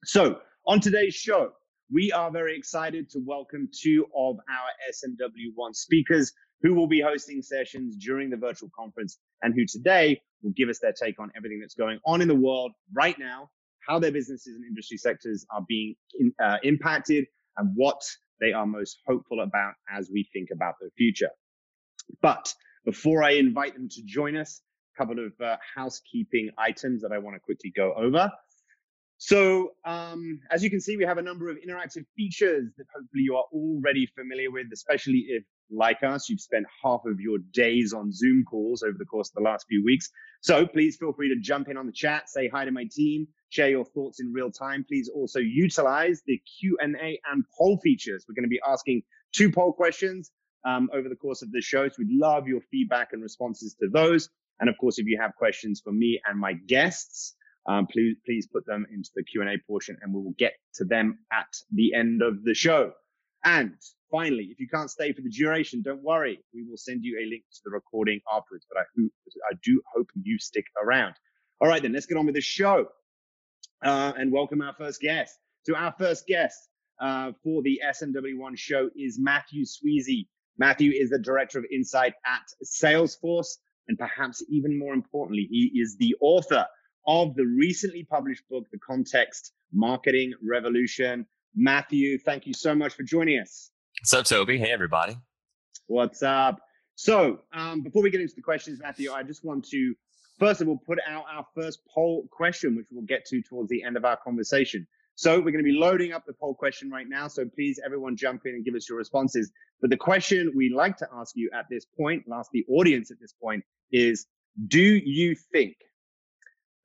So 0.04 0.40
on 0.66 0.80
today's 0.80 1.14
show, 1.14 1.52
we 1.92 2.12
are 2.12 2.30
very 2.30 2.56
excited 2.56 3.10
to 3.10 3.18
welcome 3.18 3.68
two 3.72 4.06
of 4.16 4.36
our 4.36 4.68
SMW1 4.92 5.74
speakers 5.74 6.32
who 6.62 6.72
will 6.74 6.86
be 6.86 7.00
hosting 7.00 7.42
sessions 7.42 7.96
during 7.96 8.30
the 8.30 8.36
virtual 8.36 8.70
conference 8.78 9.18
and 9.42 9.54
who 9.54 9.64
today 9.66 10.20
will 10.42 10.52
give 10.52 10.68
us 10.68 10.78
their 10.78 10.92
take 10.92 11.18
on 11.18 11.32
everything 11.36 11.58
that's 11.58 11.74
going 11.74 11.98
on 12.06 12.20
in 12.20 12.28
the 12.28 12.34
world 12.34 12.70
right 12.92 13.18
now, 13.18 13.50
how 13.88 13.98
their 13.98 14.12
businesses 14.12 14.54
and 14.54 14.64
industry 14.64 14.96
sectors 14.98 15.44
are 15.50 15.64
being 15.68 15.96
in, 16.18 16.32
uh, 16.40 16.58
impacted, 16.62 17.26
and 17.56 17.72
what 17.74 18.00
they 18.40 18.52
are 18.52 18.66
most 18.66 18.98
hopeful 19.06 19.40
about 19.40 19.74
as 19.90 20.08
we 20.12 20.28
think 20.32 20.50
about 20.52 20.74
the 20.80 20.90
future. 20.96 21.30
But 22.22 22.54
before 22.84 23.24
I 23.24 23.32
invite 23.32 23.74
them 23.74 23.88
to 23.88 24.02
join 24.04 24.36
us, 24.36 24.60
a 24.94 25.02
couple 25.02 25.26
of 25.26 25.32
uh, 25.40 25.56
housekeeping 25.74 26.50
items 26.56 27.02
that 27.02 27.10
I 27.10 27.18
want 27.18 27.34
to 27.34 27.40
quickly 27.40 27.72
go 27.74 27.94
over. 27.94 28.30
So 29.22 29.72
um, 29.84 30.40
as 30.50 30.64
you 30.64 30.70
can 30.70 30.80
see, 30.80 30.96
we 30.96 31.04
have 31.04 31.18
a 31.18 31.22
number 31.22 31.50
of 31.50 31.58
interactive 31.58 32.06
features 32.16 32.72
that 32.78 32.86
hopefully 32.94 33.22
you 33.22 33.36
are 33.36 33.44
already 33.52 34.06
familiar 34.06 34.50
with, 34.50 34.68
especially 34.72 35.26
if, 35.28 35.44
like 35.70 36.02
us, 36.02 36.30
you've 36.30 36.40
spent 36.40 36.64
half 36.82 37.02
of 37.04 37.20
your 37.20 37.36
days 37.52 37.92
on 37.92 38.12
Zoom 38.12 38.44
calls 38.50 38.82
over 38.82 38.96
the 38.98 39.04
course 39.04 39.28
of 39.28 39.34
the 39.34 39.42
last 39.42 39.66
few 39.68 39.84
weeks. 39.84 40.08
So 40.40 40.66
please 40.66 40.96
feel 40.96 41.12
free 41.12 41.28
to 41.28 41.38
jump 41.38 41.68
in 41.68 41.76
on 41.76 41.84
the 41.84 41.92
chat, 41.92 42.30
say 42.30 42.48
hi 42.48 42.64
to 42.64 42.70
my 42.70 42.86
team, 42.90 43.28
share 43.50 43.68
your 43.68 43.84
thoughts 43.84 44.20
in 44.20 44.32
real 44.32 44.50
time. 44.50 44.86
Please 44.88 45.10
also 45.14 45.38
utilize 45.38 46.22
the 46.26 46.40
Q&A 46.58 47.20
and 47.30 47.44
poll 47.58 47.78
features. 47.84 48.24
We're 48.26 48.36
going 48.36 48.44
to 48.44 48.48
be 48.48 48.60
asking 48.66 49.02
two 49.32 49.52
poll 49.52 49.74
questions 49.74 50.30
um, 50.64 50.88
over 50.94 51.10
the 51.10 51.14
course 51.16 51.42
of 51.42 51.52
the 51.52 51.60
show. 51.60 51.86
So 51.90 51.96
we'd 51.98 52.08
love 52.18 52.48
your 52.48 52.62
feedback 52.70 53.08
and 53.12 53.22
responses 53.22 53.76
to 53.82 53.90
those. 53.92 54.30
And 54.60 54.70
of 54.70 54.78
course, 54.78 54.98
if 54.98 55.06
you 55.06 55.18
have 55.20 55.34
questions 55.36 55.82
for 55.84 55.92
me 55.92 56.22
and 56.26 56.40
my 56.40 56.54
guests, 56.54 57.34
um, 57.66 57.86
please 57.86 58.16
please 58.24 58.46
put 58.46 58.66
them 58.66 58.86
into 58.92 59.10
the 59.14 59.22
Q&A 59.22 59.58
portion 59.66 59.96
and 60.02 60.12
we 60.12 60.22
will 60.22 60.34
get 60.38 60.54
to 60.74 60.84
them 60.84 61.18
at 61.32 61.48
the 61.72 61.94
end 61.94 62.22
of 62.22 62.44
the 62.44 62.54
show. 62.54 62.92
And 63.44 63.74
finally, 64.10 64.48
if 64.50 64.60
you 64.60 64.68
can't 64.68 64.90
stay 64.90 65.12
for 65.12 65.22
the 65.22 65.30
duration, 65.30 65.82
don't 65.82 66.02
worry. 66.02 66.42
We 66.54 66.64
will 66.64 66.76
send 66.76 67.04
you 67.04 67.18
a 67.18 67.28
link 67.28 67.42
to 67.52 67.60
the 67.64 67.70
recording 67.70 68.20
afterwards. 68.32 68.66
But 68.68 68.80
I, 68.80 69.02
I 69.50 69.54
do 69.62 69.80
hope 69.94 70.08
you 70.22 70.38
stick 70.38 70.66
around. 70.82 71.14
All 71.60 71.68
right, 71.68 71.82
then 71.82 71.92
let's 71.92 72.06
get 72.06 72.18
on 72.18 72.26
with 72.26 72.34
the 72.34 72.40
show 72.40 72.88
uh, 73.82 74.12
and 74.16 74.32
welcome 74.32 74.62
our 74.62 74.74
first 74.74 75.00
guest. 75.00 75.38
So 75.64 75.74
our 75.76 75.94
first 75.98 76.26
guest 76.26 76.68
uh, 77.00 77.32
for 77.42 77.62
the 77.62 77.80
SMW1 77.86 78.56
show 78.58 78.90
is 78.96 79.18
Matthew 79.18 79.64
Sweezey. 79.64 80.26
Matthew 80.58 80.92
is 80.92 81.10
the 81.10 81.18
director 81.18 81.58
of 81.58 81.64
insight 81.72 82.14
at 82.26 82.42
Salesforce, 82.64 83.56
and 83.88 83.98
perhaps 83.98 84.42
even 84.50 84.78
more 84.78 84.92
importantly, 84.92 85.48
he 85.50 85.72
is 85.80 85.96
the 85.98 86.14
author 86.20 86.66
of 87.06 87.34
the 87.34 87.46
recently 87.46 88.04
published 88.04 88.42
book, 88.50 88.66
The 88.72 88.78
Context 88.78 89.52
Marketing 89.72 90.32
Revolution. 90.42 91.26
Matthew, 91.54 92.18
thank 92.18 92.46
you 92.46 92.54
so 92.54 92.74
much 92.74 92.94
for 92.94 93.02
joining 93.02 93.40
us. 93.40 93.70
What's 94.00 94.14
up, 94.14 94.26
Toby? 94.26 94.58
Hey, 94.58 94.70
everybody. 94.70 95.16
What's 95.86 96.22
up? 96.22 96.60
So, 96.94 97.40
um, 97.52 97.82
before 97.82 98.02
we 98.02 98.10
get 98.10 98.20
into 98.20 98.34
the 98.34 98.42
questions, 98.42 98.80
Matthew, 98.82 99.12
I 99.12 99.22
just 99.22 99.44
want 99.44 99.64
to 99.70 99.94
first 100.38 100.60
of 100.60 100.68
all 100.68 100.78
put 100.86 100.98
out 101.06 101.24
our 101.30 101.44
first 101.54 101.80
poll 101.92 102.26
question, 102.30 102.76
which 102.76 102.86
we'll 102.90 103.04
get 103.04 103.26
to 103.26 103.42
towards 103.42 103.68
the 103.68 103.82
end 103.82 103.96
of 103.96 104.04
our 104.04 104.16
conversation. 104.16 104.86
So, 105.14 105.36
we're 105.36 105.50
going 105.50 105.64
to 105.64 105.70
be 105.70 105.78
loading 105.78 106.12
up 106.12 106.24
the 106.26 106.32
poll 106.32 106.54
question 106.54 106.90
right 106.90 107.08
now. 107.08 107.28
So, 107.28 107.44
please, 107.46 107.80
everyone, 107.84 108.16
jump 108.16 108.42
in 108.46 108.54
and 108.54 108.64
give 108.64 108.74
us 108.74 108.88
your 108.88 108.98
responses. 108.98 109.50
But 109.80 109.90
the 109.90 109.96
question 109.96 110.52
we 110.54 110.72
like 110.72 110.96
to 110.98 111.08
ask 111.14 111.34
you 111.36 111.50
at 111.54 111.66
this 111.70 111.84
point, 111.84 112.24
point, 112.24 112.28
last 112.28 112.50
the 112.52 112.64
audience 112.68 113.10
at 113.10 113.18
this 113.20 113.32
point, 113.32 113.64
is 113.92 114.26
Do 114.68 114.80
you 114.80 115.34
think 115.52 115.76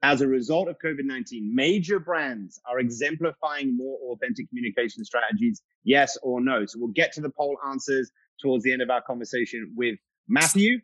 as 0.01 0.21
a 0.21 0.27
result 0.27 0.67
of 0.67 0.77
COVID 0.83 1.03
19, 1.03 1.51
major 1.53 1.99
brands 1.99 2.59
are 2.69 2.79
exemplifying 2.79 3.75
more 3.75 3.97
authentic 4.11 4.49
communication 4.49 5.03
strategies, 5.03 5.61
yes 5.83 6.17
or 6.21 6.41
no? 6.41 6.65
So 6.65 6.79
we'll 6.79 6.89
get 6.89 7.13
to 7.13 7.21
the 7.21 7.31
poll 7.31 7.57
answers 7.67 8.11
towards 8.41 8.63
the 8.63 8.73
end 8.73 8.81
of 8.81 8.89
our 8.89 9.01
conversation 9.01 9.73
with 9.75 9.95
Matthew. 10.27 10.79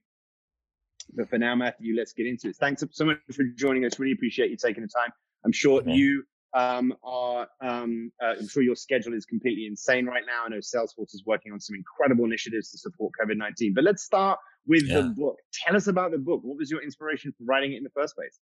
But 1.14 1.30
for 1.30 1.38
now, 1.38 1.56
Matthew, 1.56 1.96
let's 1.96 2.14
get 2.14 2.26
into 2.26 2.50
it. 2.50 2.56
Thanks 2.56 2.84
so 2.92 3.06
much 3.06 3.18
for 3.32 3.44
joining 3.56 3.86
us. 3.86 4.00
Really 4.00 4.14
appreciate 4.14 4.50
you 4.50 4.58
taking 4.58 4.84
the 4.84 4.90
time. 4.90 5.12
I'm 5.44 5.52
sure 5.52 5.82
you 5.86 6.24
um, 6.54 6.94
are, 7.04 7.48
um, 7.62 8.12
uh, 8.22 8.36
I'm 8.40 8.48
sure 8.48 8.64
your 8.64 8.76
schedule 8.76 9.14
is 9.14 9.26
completely 9.26 9.66
insane 9.66 10.06
right 10.06 10.24
now. 10.26 10.46
I 10.46 10.50
know 10.50 10.58
Salesforce 10.58 11.14
is 11.14 11.24
working 11.26 11.52
on 11.52 11.60
some 11.60 11.76
incredible 11.76 12.26
initiatives 12.26 12.72
to 12.72 12.78
support 12.78 13.14
COVID 13.22 13.38
19. 13.38 13.74
But 13.74 13.84
let's 13.84 14.04
start 14.04 14.40
with 14.68 14.84
yeah. 14.86 15.02
the 15.02 15.04
book. 15.10 15.38
Tell 15.66 15.76
us 15.76 15.88
about 15.88 16.12
the 16.12 16.18
book. 16.18 16.42
What 16.44 16.58
was 16.58 16.70
your 16.70 16.84
inspiration 16.84 17.34
for 17.38 17.46
writing 17.46 17.74
it 17.74 17.78
in 17.78 17.84
the 17.84 17.90
first 17.90 18.16
place? 18.16 18.40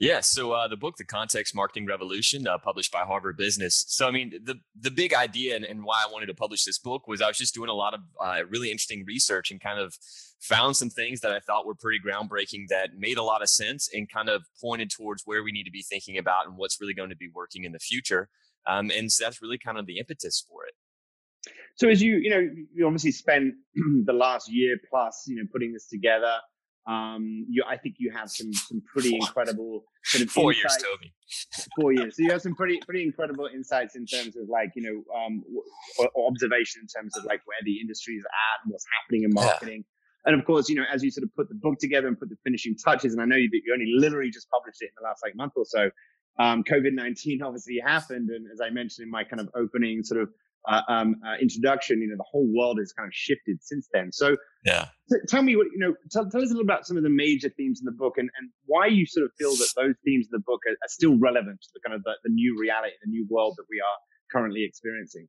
Yeah, 0.00 0.20
so 0.20 0.52
uh, 0.52 0.68
the 0.68 0.76
book, 0.76 0.96
The 0.96 1.04
Context 1.04 1.56
Marketing 1.56 1.84
Revolution, 1.84 2.46
uh, 2.46 2.56
published 2.58 2.92
by 2.92 3.00
Harvard 3.00 3.36
Business. 3.36 3.84
So, 3.88 4.06
I 4.06 4.12
mean, 4.12 4.32
the 4.44 4.60
the 4.80 4.92
big 4.92 5.12
idea 5.12 5.56
and, 5.56 5.64
and, 5.64 5.82
why 5.82 6.04
I 6.06 6.12
wanted 6.12 6.26
to 6.26 6.34
publish 6.34 6.62
this 6.62 6.78
book 6.78 7.08
was 7.08 7.20
I 7.20 7.26
was 7.26 7.36
just 7.36 7.52
doing 7.52 7.68
a 7.68 7.74
lot 7.74 7.94
of 7.94 8.00
uh, 8.20 8.42
really 8.48 8.70
interesting 8.70 9.04
research 9.08 9.50
and 9.50 9.60
kind 9.60 9.80
of 9.80 9.96
found 10.40 10.76
some 10.76 10.88
things 10.88 11.20
that 11.22 11.32
I 11.32 11.40
thought 11.40 11.66
were 11.66 11.74
pretty 11.74 11.98
groundbreaking 11.98 12.68
that 12.68 12.90
made 12.96 13.18
a 13.18 13.24
lot 13.24 13.42
of 13.42 13.48
sense 13.48 13.88
and 13.92 14.08
kind 14.08 14.28
of 14.28 14.44
pointed 14.60 14.88
towards 14.88 15.22
where 15.24 15.42
we 15.42 15.50
need 15.50 15.64
to 15.64 15.72
be 15.72 15.82
thinking 15.82 16.16
about 16.16 16.46
and 16.46 16.56
what's 16.56 16.80
really 16.80 16.94
going 16.94 17.10
to 17.10 17.16
be 17.16 17.30
working 17.34 17.64
in 17.64 17.72
the 17.72 17.80
future. 17.80 18.28
Um, 18.68 18.92
and 18.96 19.10
so 19.10 19.24
that's 19.24 19.42
really 19.42 19.58
kind 19.58 19.78
of 19.78 19.86
the 19.86 19.98
impetus 19.98 20.44
for 20.48 20.64
it. 20.64 20.74
So, 21.74 21.88
as 21.88 22.00
you 22.00 22.18
you 22.18 22.30
know, 22.30 22.48
you 22.72 22.86
obviously 22.86 23.10
spent 23.10 23.54
the 24.04 24.12
last 24.12 24.48
year 24.48 24.76
plus, 24.88 25.24
you 25.26 25.36
know, 25.36 25.48
putting 25.50 25.72
this 25.72 25.88
together. 25.88 26.34
Um, 26.88 27.44
you, 27.50 27.62
I 27.68 27.76
think 27.76 27.96
you 27.98 28.10
have 28.16 28.30
some 28.30 28.52
some 28.52 28.82
pretty 28.92 29.14
incredible 29.14 29.84
sort 30.04 30.24
of 30.24 30.30
four 30.30 30.52
insights. 30.52 30.82
years, 30.82 30.84
Toby. 30.90 31.12
Four 31.80 31.92
years. 31.92 32.16
So 32.16 32.22
you 32.22 32.30
have 32.30 32.40
some 32.40 32.54
pretty 32.54 32.80
pretty 32.84 33.02
incredible 33.02 33.46
insights 33.54 33.94
in 33.94 34.06
terms 34.06 34.34
of 34.36 34.48
like 34.48 34.70
you 34.74 34.82
know 34.82 35.04
um, 35.14 35.44
observation 36.26 36.80
in 36.82 36.88
terms 36.88 37.16
of 37.18 37.24
like 37.24 37.42
where 37.44 37.58
the 37.64 37.78
industry 37.78 38.14
is 38.14 38.24
at 38.24 38.64
and 38.64 38.72
what's 38.72 38.86
happening 38.98 39.24
in 39.24 39.30
marketing. 39.34 39.84
Yeah. 39.84 40.30
And 40.32 40.40
of 40.40 40.46
course, 40.46 40.68
you 40.68 40.76
know, 40.76 40.84
as 40.92 41.02
you 41.02 41.10
sort 41.10 41.24
of 41.24 41.34
put 41.34 41.48
the 41.48 41.54
book 41.54 41.78
together 41.78 42.08
and 42.08 42.18
put 42.18 42.30
the 42.30 42.36
finishing 42.42 42.74
touches, 42.76 43.12
and 43.12 43.22
I 43.22 43.26
know 43.26 43.36
you, 43.36 43.50
you 43.52 43.72
only 43.72 43.92
literally 43.94 44.30
just 44.30 44.48
published 44.50 44.80
it 44.80 44.86
in 44.86 44.90
the 44.98 45.04
last 45.06 45.20
like 45.22 45.36
month 45.36 45.52
or 45.56 45.64
so. 45.66 45.90
Um, 46.38 46.64
COVID 46.64 46.94
nineteen 46.94 47.42
obviously 47.44 47.78
happened, 47.84 48.30
and 48.30 48.46
as 48.50 48.60
I 48.62 48.70
mentioned 48.70 49.04
in 49.04 49.10
my 49.10 49.24
kind 49.24 49.40
of 49.40 49.50
opening 49.54 50.02
sort 50.02 50.22
of 50.22 50.30
uh, 50.68 50.82
um, 50.88 51.16
uh, 51.26 51.34
introduction, 51.40 52.00
you 52.02 52.08
know, 52.08 52.16
the 52.16 52.30
whole 52.30 52.46
world 52.54 52.78
has 52.78 52.92
kind 52.92 53.06
of 53.06 53.14
shifted 53.14 53.58
since 53.62 53.88
then. 53.92 54.12
So, 54.12 54.36
yeah, 54.64 54.88
t- 55.10 55.18
tell 55.28 55.42
me 55.42 55.56
what 55.56 55.66
you 55.72 55.78
know. 55.78 55.94
Tell, 56.10 56.28
tell 56.28 56.42
us 56.42 56.50
a 56.50 56.54
little 56.54 56.62
about 56.62 56.86
some 56.86 56.96
of 56.96 57.02
the 57.02 57.10
major 57.10 57.48
themes 57.56 57.80
in 57.80 57.86
the 57.86 57.92
book, 57.92 58.14
and, 58.18 58.28
and 58.38 58.50
why 58.66 58.86
you 58.86 59.06
sort 59.06 59.24
of 59.24 59.32
feel 59.38 59.52
that 59.52 59.70
those 59.76 59.94
themes 60.04 60.26
in 60.26 60.32
the 60.32 60.44
book 60.46 60.60
are, 60.68 60.72
are 60.72 60.88
still 60.88 61.18
relevant 61.18 61.60
to 61.62 61.68
the 61.74 61.80
kind 61.86 61.96
of 61.96 62.02
the, 62.04 62.12
the 62.22 62.30
new 62.30 62.56
reality, 62.60 62.92
the 63.02 63.10
new 63.10 63.26
world 63.30 63.54
that 63.56 63.64
we 63.70 63.80
are 63.80 63.98
currently 64.30 64.64
experiencing. 64.64 65.26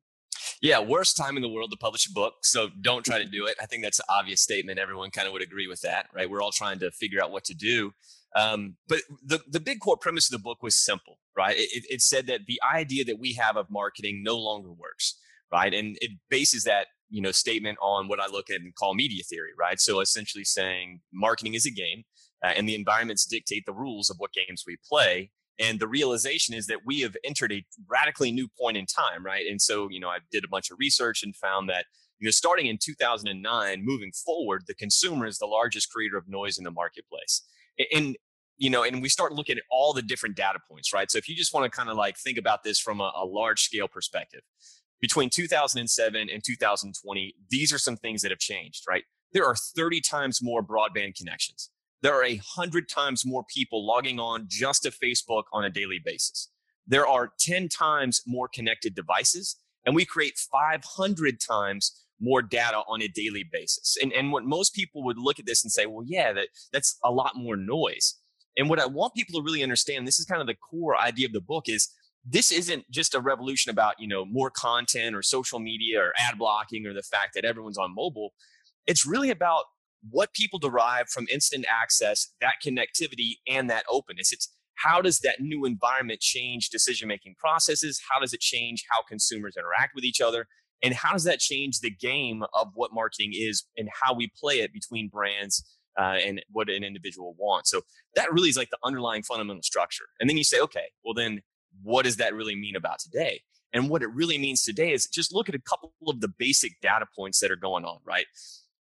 Yeah, 0.62 0.80
worst 0.80 1.16
time 1.16 1.36
in 1.36 1.42
the 1.42 1.48
world 1.48 1.70
to 1.70 1.78
publish 1.78 2.06
a 2.06 2.12
book. 2.12 2.34
So 2.42 2.68
don't 2.82 3.02
try 3.02 3.18
to 3.18 3.24
do 3.24 3.46
it. 3.46 3.56
I 3.62 3.64
think 3.64 3.82
that's 3.82 3.98
an 3.98 4.04
obvious 4.10 4.42
statement. 4.42 4.78
Everyone 4.78 5.10
kind 5.10 5.26
of 5.26 5.32
would 5.32 5.40
agree 5.40 5.66
with 5.66 5.80
that, 5.80 6.06
right? 6.14 6.28
We're 6.28 6.42
all 6.42 6.52
trying 6.52 6.80
to 6.80 6.90
figure 6.90 7.22
out 7.22 7.30
what 7.30 7.44
to 7.44 7.54
do. 7.54 7.92
Um, 8.36 8.76
but 8.86 8.98
the, 9.24 9.40
the 9.48 9.58
big 9.58 9.80
core 9.80 9.96
premise 9.96 10.30
of 10.30 10.32
the 10.32 10.42
book 10.42 10.62
was 10.62 10.76
simple, 10.76 11.18
right? 11.34 11.56
It, 11.56 11.84
it 11.88 12.02
said 12.02 12.26
that 12.26 12.40
the 12.46 12.60
idea 12.62 13.04
that 13.06 13.18
we 13.18 13.32
have 13.34 13.56
of 13.56 13.70
marketing 13.70 14.22
no 14.22 14.36
longer 14.36 14.70
works 14.70 15.16
right? 15.52 15.72
And 15.72 15.96
it 16.00 16.12
bases 16.28 16.64
that 16.64 16.86
you 17.08 17.20
know 17.20 17.32
statement 17.32 17.78
on 17.82 18.08
what 18.08 18.20
I 18.20 18.26
look 18.28 18.50
at 18.50 18.60
and 18.60 18.74
call 18.74 18.94
media 18.94 19.22
theory, 19.24 19.50
right? 19.58 19.80
So 19.80 20.00
essentially 20.00 20.44
saying 20.44 21.00
marketing 21.12 21.54
is 21.54 21.66
a 21.66 21.70
game, 21.70 22.04
uh, 22.44 22.52
and 22.56 22.68
the 22.68 22.74
environments 22.74 23.26
dictate 23.26 23.64
the 23.66 23.72
rules 23.72 24.10
of 24.10 24.16
what 24.18 24.32
games 24.32 24.64
we 24.66 24.76
play. 24.88 25.30
And 25.58 25.78
the 25.78 25.88
realization 25.88 26.54
is 26.54 26.66
that 26.68 26.86
we 26.86 27.00
have 27.00 27.16
entered 27.22 27.52
a 27.52 27.62
radically 27.86 28.32
new 28.32 28.48
point 28.58 28.78
in 28.78 28.86
time, 28.86 29.24
right? 29.24 29.46
And 29.46 29.60
so 29.60 29.88
you 29.90 30.00
know 30.00 30.08
I 30.08 30.18
did 30.30 30.44
a 30.44 30.48
bunch 30.48 30.70
of 30.70 30.78
research 30.78 31.22
and 31.22 31.34
found 31.36 31.68
that 31.68 31.86
you 32.18 32.26
know 32.26 32.30
starting 32.30 32.66
in 32.66 32.78
2009, 32.82 33.84
moving 33.84 34.12
forward, 34.12 34.64
the 34.66 34.74
consumer 34.74 35.26
is 35.26 35.38
the 35.38 35.46
largest 35.46 35.90
creator 35.90 36.16
of 36.16 36.28
noise 36.28 36.58
in 36.58 36.64
the 36.64 36.70
marketplace. 36.70 37.42
And 37.92 38.16
you 38.60 38.68
know, 38.68 38.84
and 38.84 39.00
we 39.00 39.08
start 39.08 39.32
looking 39.32 39.56
at 39.56 39.64
all 39.70 39.94
the 39.94 40.02
different 40.02 40.36
data 40.36 40.58
points, 40.70 40.92
right? 40.92 41.10
So 41.10 41.16
if 41.16 41.28
you 41.30 41.34
just 41.34 41.54
want 41.54 41.64
to 41.64 41.74
kind 41.74 41.88
of 41.88 41.96
like 41.96 42.18
think 42.18 42.36
about 42.36 42.62
this 42.62 42.78
from 42.78 43.00
a, 43.00 43.10
a 43.16 43.24
large 43.24 43.62
scale 43.62 43.88
perspective, 43.88 44.42
between 45.00 45.30
2007 45.30 46.28
and 46.30 46.44
2020, 46.44 47.34
these 47.50 47.72
are 47.72 47.78
some 47.78 47.96
things 47.96 48.22
that 48.22 48.30
have 48.30 48.38
changed, 48.38 48.84
right? 48.88 49.04
There 49.32 49.46
are 49.46 49.56
30 49.56 50.00
times 50.00 50.40
more 50.42 50.62
broadband 50.62 51.16
connections. 51.16 51.70
There 52.02 52.14
are 52.14 52.24
a 52.24 52.40
hundred 52.56 52.88
times 52.88 53.26
more 53.26 53.44
people 53.44 53.86
logging 53.86 54.18
on 54.18 54.46
just 54.48 54.82
to 54.82 54.90
Facebook 54.90 55.44
on 55.52 55.64
a 55.64 55.70
daily 55.70 56.00
basis. 56.02 56.50
There 56.86 57.06
are 57.06 57.32
10 57.38 57.68
times 57.68 58.22
more 58.26 58.48
connected 58.48 58.94
devices, 58.94 59.56
and 59.84 59.94
we 59.94 60.04
create 60.04 60.38
500 60.38 61.40
times 61.40 62.04
more 62.20 62.42
data 62.42 62.82
on 62.88 63.02
a 63.02 63.08
daily 63.08 63.44
basis. 63.50 63.96
And, 64.00 64.12
and 64.12 64.32
what 64.32 64.44
most 64.44 64.74
people 64.74 65.02
would 65.04 65.18
look 65.18 65.38
at 65.38 65.46
this 65.46 65.64
and 65.64 65.72
say, 65.72 65.86
well, 65.86 66.04
yeah, 66.06 66.32
that, 66.32 66.48
that's 66.72 66.98
a 67.04 67.10
lot 67.10 67.32
more 67.34 67.56
noise. 67.56 68.16
And 68.56 68.68
what 68.68 68.80
I 68.80 68.86
want 68.86 69.14
people 69.14 69.40
to 69.40 69.44
really 69.44 69.62
understand, 69.62 70.06
this 70.06 70.18
is 70.18 70.26
kind 70.26 70.40
of 70.40 70.46
the 70.46 70.54
core 70.54 71.00
idea 71.00 71.26
of 71.26 71.32
the 71.32 71.40
book, 71.40 71.68
is 71.68 71.88
this 72.24 72.52
isn't 72.52 72.84
just 72.90 73.14
a 73.14 73.20
revolution 73.20 73.70
about 73.70 73.94
you 73.98 74.06
know 74.06 74.24
more 74.24 74.50
content 74.50 75.16
or 75.16 75.22
social 75.22 75.58
media 75.58 76.00
or 76.00 76.12
ad 76.18 76.38
blocking 76.38 76.86
or 76.86 76.92
the 76.92 77.02
fact 77.02 77.34
that 77.34 77.44
everyone's 77.44 77.78
on 77.78 77.94
mobile. 77.94 78.32
It's 78.86 79.06
really 79.06 79.30
about 79.30 79.64
what 80.08 80.32
people 80.32 80.58
derive 80.58 81.08
from 81.08 81.26
instant 81.30 81.66
access 81.68 82.32
that 82.40 82.54
connectivity 82.64 83.38
and 83.46 83.68
that 83.68 83.84
openness. 83.90 84.32
It's 84.32 84.48
how 84.76 85.02
does 85.02 85.18
that 85.20 85.40
new 85.40 85.66
environment 85.66 86.20
change 86.20 86.70
decision 86.70 87.06
making 87.08 87.34
processes? 87.38 88.00
How 88.10 88.18
does 88.18 88.32
it 88.32 88.40
change 88.40 88.84
how 88.90 89.02
consumers 89.02 89.56
interact 89.56 89.94
with 89.94 90.04
each 90.04 90.20
other? 90.20 90.46
And 90.82 90.94
how 90.94 91.12
does 91.12 91.24
that 91.24 91.38
change 91.38 91.80
the 91.80 91.90
game 91.90 92.42
of 92.54 92.68
what 92.74 92.94
marketing 92.94 93.32
is 93.34 93.64
and 93.76 93.88
how 93.92 94.14
we 94.14 94.32
play 94.40 94.60
it 94.60 94.72
between 94.72 95.08
brands 95.08 95.62
uh, 95.98 96.16
and 96.24 96.42
what 96.50 96.70
an 96.70 96.82
individual 96.82 97.34
wants? 97.38 97.70
So 97.70 97.82
that 98.14 98.32
really 98.32 98.48
is 98.48 98.56
like 98.56 98.70
the 98.70 98.78
underlying 98.82 99.22
fundamental 99.22 99.62
structure. 99.62 100.06
And 100.18 100.30
then 100.30 100.38
you 100.38 100.44
say 100.44 100.60
okay 100.60 100.86
well 101.04 101.14
then 101.14 101.42
what 101.82 102.04
does 102.04 102.16
that 102.16 102.34
really 102.34 102.56
mean 102.56 102.76
about 102.76 102.98
today? 102.98 103.42
And 103.72 103.88
what 103.88 104.02
it 104.02 104.12
really 104.12 104.38
means 104.38 104.62
today 104.62 104.92
is 104.92 105.06
just 105.06 105.32
look 105.32 105.48
at 105.48 105.54
a 105.54 105.60
couple 105.60 105.92
of 106.06 106.20
the 106.20 106.32
basic 106.38 106.80
data 106.80 107.06
points 107.14 107.38
that 107.40 107.50
are 107.50 107.56
going 107.56 107.84
on, 107.84 107.98
right? 108.04 108.26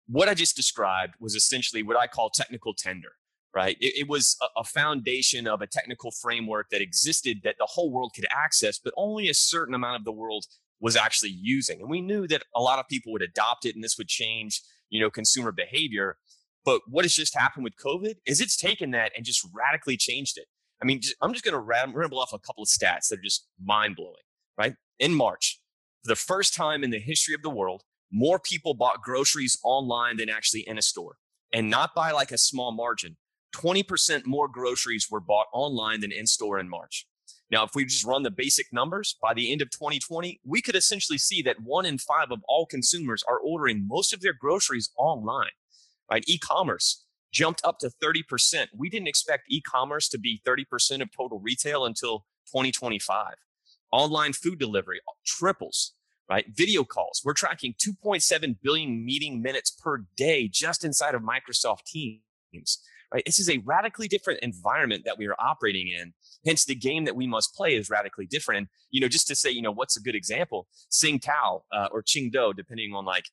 What 0.07 0.29
I 0.29 0.35
just 0.35 0.55
described 0.55 1.15
was 1.19 1.35
essentially 1.35 1.83
what 1.83 1.99
I 1.99 2.07
call 2.07 2.31
technical 2.31 2.73
tender, 2.73 3.13
right? 3.55 3.77
It, 3.81 4.01
it 4.01 4.09
was 4.09 4.37
a, 4.41 4.61
a 4.61 4.65
foundation 4.65 5.49
of 5.49 5.61
a 5.61 5.67
technical 5.67 6.13
framework 6.13 6.69
that 6.71 6.81
existed 6.81 7.39
that 7.43 7.57
the 7.59 7.67
whole 7.69 7.91
world 7.91 8.13
could 8.15 8.27
access, 8.31 8.79
but 8.79 8.95
only 8.97 9.29
a 9.29 9.35
certain 9.35 9.75
amount 9.75 9.97
of 9.97 10.05
the 10.05 10.13
world 10.13 10.47
was 10.81 10.95
actually 10.95 11.31
using. 11.31 11.81
And 11.81 11.91
we 11.91 12.01
knew 12.01 12.29
that 12.29 12.45
a 12.55 12.61
lot 12.61 12.79
of 12.79 12.87
people 12.87 13.13
would 13.13 13.23
adopt 13.23 13.65
it 13.65 13.75
and 13.75 13.83
this 13.83 13.99
would 13.99 14.09
change, 14.09 14.63
you 14.91 15.01
know, 15.01 15.11
consumer 15.11 15.51
behavior. 15.51 16.17
But 16.65 16.83
what 16.89 17.05
has 17.05 17.15
just 17.15 17.37
happened 17.37 17.65
with 17.65 17.77
COVID 17.77 18.17
is 18.27 18.41
it's 18.41 18.57
taken 18.57 18.91
that 18.93 19.13
and 19.17 19.25
just 19.25 19.47
radically 19.53 19.97
changed 19.97 20.39
it. 20.39 20.47
I 20.83 20.85
mean, 20.85 21.01
I'm 21.23 21.33
just 21.33 21.45
going 21.45 21.55
to 21.55 21.59
ramble 21.61 22.19
off 22.19 22.33
a 22.33 22.39
couple 22.39 22.63
of 22.63 22.69
stats 22.69 23.09
that 23.09 23.19
are 23.19 23.23
just 23.23 23.49
mind 23.63 23.97
blowing, 23.97 24.15
right? 24.59 24.75
In 24.99 25.15
March, 25.15 25.61
for 26.05 26.09
the 26.09 26.17
first 26.17 26.55
time 26.55 26.85
in 26.85 26.91
the 26.91 26.99
history 26.99 27.35
of 27.35 27.43
the 27.43 27.51
world, 27.51 27.83
more 28.13 28.39
people 28.39 28.75
bought 28.75 29.03
groceries 29.03 29.59
online 29.65 30.17
than 30.19 30.29
actually 30.29 30.69
in 30.69 30.79
a 30.79 30.83
store, 30.83 31.17
and 31.53 31.71
not 31.71 31.95
by 31.95 32.11
like 32.11 32.31
a 32.31 32.39
small 32.39 32.73
margin. 32.73 33.17
20% 33.55 34.27
more 34.27 34.49
groceries 34.49 35.09
were 35.11 35.21
bought 35.21 35.47
online 35.53 36.01
than 36.01 36.13
in 36.13 36.27
store 36.27 36.59
in 36.59 36.69
March. 36.69 37.07
Now, 37.51 37.65
if 37.65 37.75
we 37.75 37.85
just 37.85 38.05
run 38.05 38.23
the 38.23 38.31
basic 38.31 38.67
numbers 38.73 39.17
by 39.23 39.33
the 39.33 39.53
end 39.53 39.63
of 39.63 39.71
2020, 39.71 40.41
we 40.45 40.61
could 40.61 40.75
essentially 40.75 41.19
see 41.19 41.43
that 41.43 41.61
one 41.63 41.87
in 41.87 41.97
five 41.97 42.31
of 42.31 42.41
all 42.49 42.67
consumers 42.67 43.25
are 43.29 43.39
ordering 43.39 43.87
most 43.87 44.13
of 44.13 44.21
their 44.21 44.33
groceries 44.33 44.91
online, 44.99 45.51
right? 46.11 46.25
E 46.27 46.39
commerce 46.39 47.06
jumped 47.33 47.61
up 47.65 47.79
to 47.81 47.91
30%. 48.03 48.69
We 48.77 48.89
didn't 48.89 49.09
expect 49.09 49.45
e 49.49 49.61
commerce 49.61 50.09
to 50.09 50.19
be 50.19 50.41
30% 50.47 51.03
of 51.03 51.11
total 51.17 51.41
retail 51.41 51.85
until 51.85 52.21
2025. 52.47 53.35
Online 53.93 54.33
food 54.33 54.59
delivery 54.59 55.01
triples, 55.25 55.95
right? 56.29 56.47
Video 56.55 56.85
calls. 56.85 57.23
We're 57.25 57.35
tracking 57.35 57.75
2.7 57.75 58.57
billion 58.63 59.05
meeting 59.05 59.43
minutes 59.43 59.71
per 59.71 60.05
day 60.17 60.49
just 60.49 60.85
inside 60.85 61.15
of 61.15 61.23
Microsoft 61.23 61.85
Teams, 61.85 62.79
right? 63.13 63.23
This 63.25 63.39
is 63.39 63.49
a 63.49 63.59
radically 63.59 64.09
different 64.09 64.41
environment 64.41 65.05
that 65.05 65.19
we 65.19 65.27
are 65.27 65.37
operating 65.39 65.89
in. 65.89 66.15
Hence, 66.45 66.65
the 66.65 66.75
game 66.75 67.05
that 67.05 67.17
we 67.17 67.27
must 67.27 67.55
play 67.55 67.77
is 67.77 67.91
radically 67.91 68.27
different. 68.27 68.59
And, 68.59 68.69
you 68.91 69.01
know, 69.01 69.09
just 69.09 69.29
to 69.29 69.35
say, 69.35 69.51
you 69.51 69.63
know, 69.63 69.73
what's 69.73 69.97
a 69.97 70.01
good 70.01 70.15
example? 70.15 70.67
Tsingtao 70.91 71.63
uh, 71.73 71.89
or 71.93 72.03
Qingdao, 72.03 72.57
depending 72.57 72.93
on 72.95 73.05
like 73.05 73.27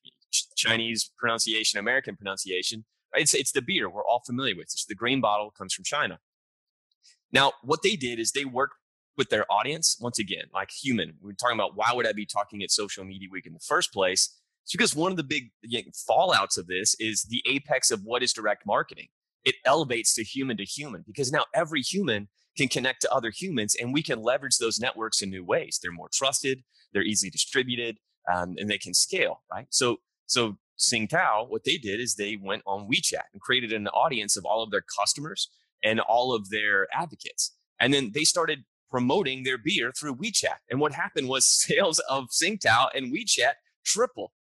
Chinese 0.56 1.10
pronunciation, 1.18 1.78
American 1.78 2.16
pronunciation. 2.16 2.84
It's, 3.14 3.34
it's 3.34 3.52
the 3.52 3.62
beer 3.62 3.88
we're 3.88 4.04
all 4.04 4.22
familiar 4.26 4.54
with. 4.56 4.64
It's 4.64 4.84
the 4.84 4.94
green 4.94 5.20
bottle 5.20 5.50
comes 5.50 5.74
from 5.74 5.84
China. 5.84 6.18
Now, 7.32 7.52
what 7.62 7.82
they 7.82 7.96
did 7.96 8.18
is 8.18 8.32
they 8.32 8.44
worked 8.44 8.76
with 9.16 9.28
their 9.28 9.50
audience. 9.50 9.96
Once 10.00 10.18
again, 10.18 10.44
like 10.52 10.70
human, 10.70 11.14
we're 11.20 11.32
talking 11.32 11.56
about 11.56 11.76
why 11.76 11.92
would 11.92 12.06
I 12.06 12.12
be 12.12 12.26
talking 12.26 12.62
at 12.62 12.70
Social 12.70 13.04
Media 13.04 13.28
Week 13.30 13.46
in 13.46 13.52
the 13.52 13.60
first 13.60 13.92
place? 13.92 14.40
It's 14.64 14.72
because 14.72 14.96
one 14.96 15.10
of 15.10 15.16
the 15.16 15.24
big 15.24 15.50
fallouts 16.08 16.56
of 16.56 16.66
this 16.66 16.96
is 16.98 17.24
the 17.24 17.42
apex 17.46 17.90
of 17.90 18.02
what 18.02 18.22
is 18.22 18.32
direct 18.32 18.64
marketing. 18.66 19.08
It 19.44 19.56
elevates 19.66 20.14
to 20.14 20.24
human 20.24 20.56
to 20.56 20.64
human 20.64 21.04
because 21.06 21.30
now 21.30 21.44
every 21.54 21.82
human 21.82 22.28
can 22.56 22.68
connect 22.68 23.02
to 23.02 23.12
other 23.12 23.30
humans 23.30 23.76
and 23.78 23.92
we 23.92 24.02
can 24.02 24.22
leverage 24.22 24.56
those 24.58 24.80
networks 24.80 25.20
in 25.20 25.28
new 25.28 25.44
ways. 25.44 25.78
They're 25.82 25.92
more 25.92 26.08
trusted, 26.12 26.62
they're 26.92 27.02
easily 27.02 27.30
distributed, 27.30 27.98
um, 28.32 28.54
and 28.58 28.70
they 28.70 28.78
can 28.78 28.94
scale, 28.94 29.42
right? 29.52 29.66
So, 29.70 29.98
so 30.26 30.56
Tsingtao, 30.78 31.48
what 31.48 31.64
they 31.64 31.76
did 31.76 32.00
is 32.00 32.14
they 32.14 32.36
went 32.40 32.62
on 32.66 32.88
WeChat 32.88 33.24
and 33.32 33.40
created 33.40 33.72
an 33.72 33.88
audience 33.88 34.36
of 34.36 34.44
all 34.44 34.62
of 34.62 34.70
their 34.70 34.82
customers 34.82 35.50
and 35.82 36.00
all 36.00 36.34
of 36.34 36.50
their 36.50 36.88
advocates. 36.92 37.52
And 37.80 37.92
then 37.92 38.12
they 38.14 38.24
started 38.24 38.64
promoting 38.90 39.42
their 39.42 39.58
beer 39.58 39.92
through 39.92 40.16
WeChat. 40.16 40.58
And 40.70 40.80
what 40.80 40.92
happened 40.92 41.28
was 41.28 41.46
sales 41.66 41.98
of 42.00 42.26
Tsingtao 42.28 42.88
and 42.94 43.12
WeChat 43.12 43.54
triple. 43.84 44.32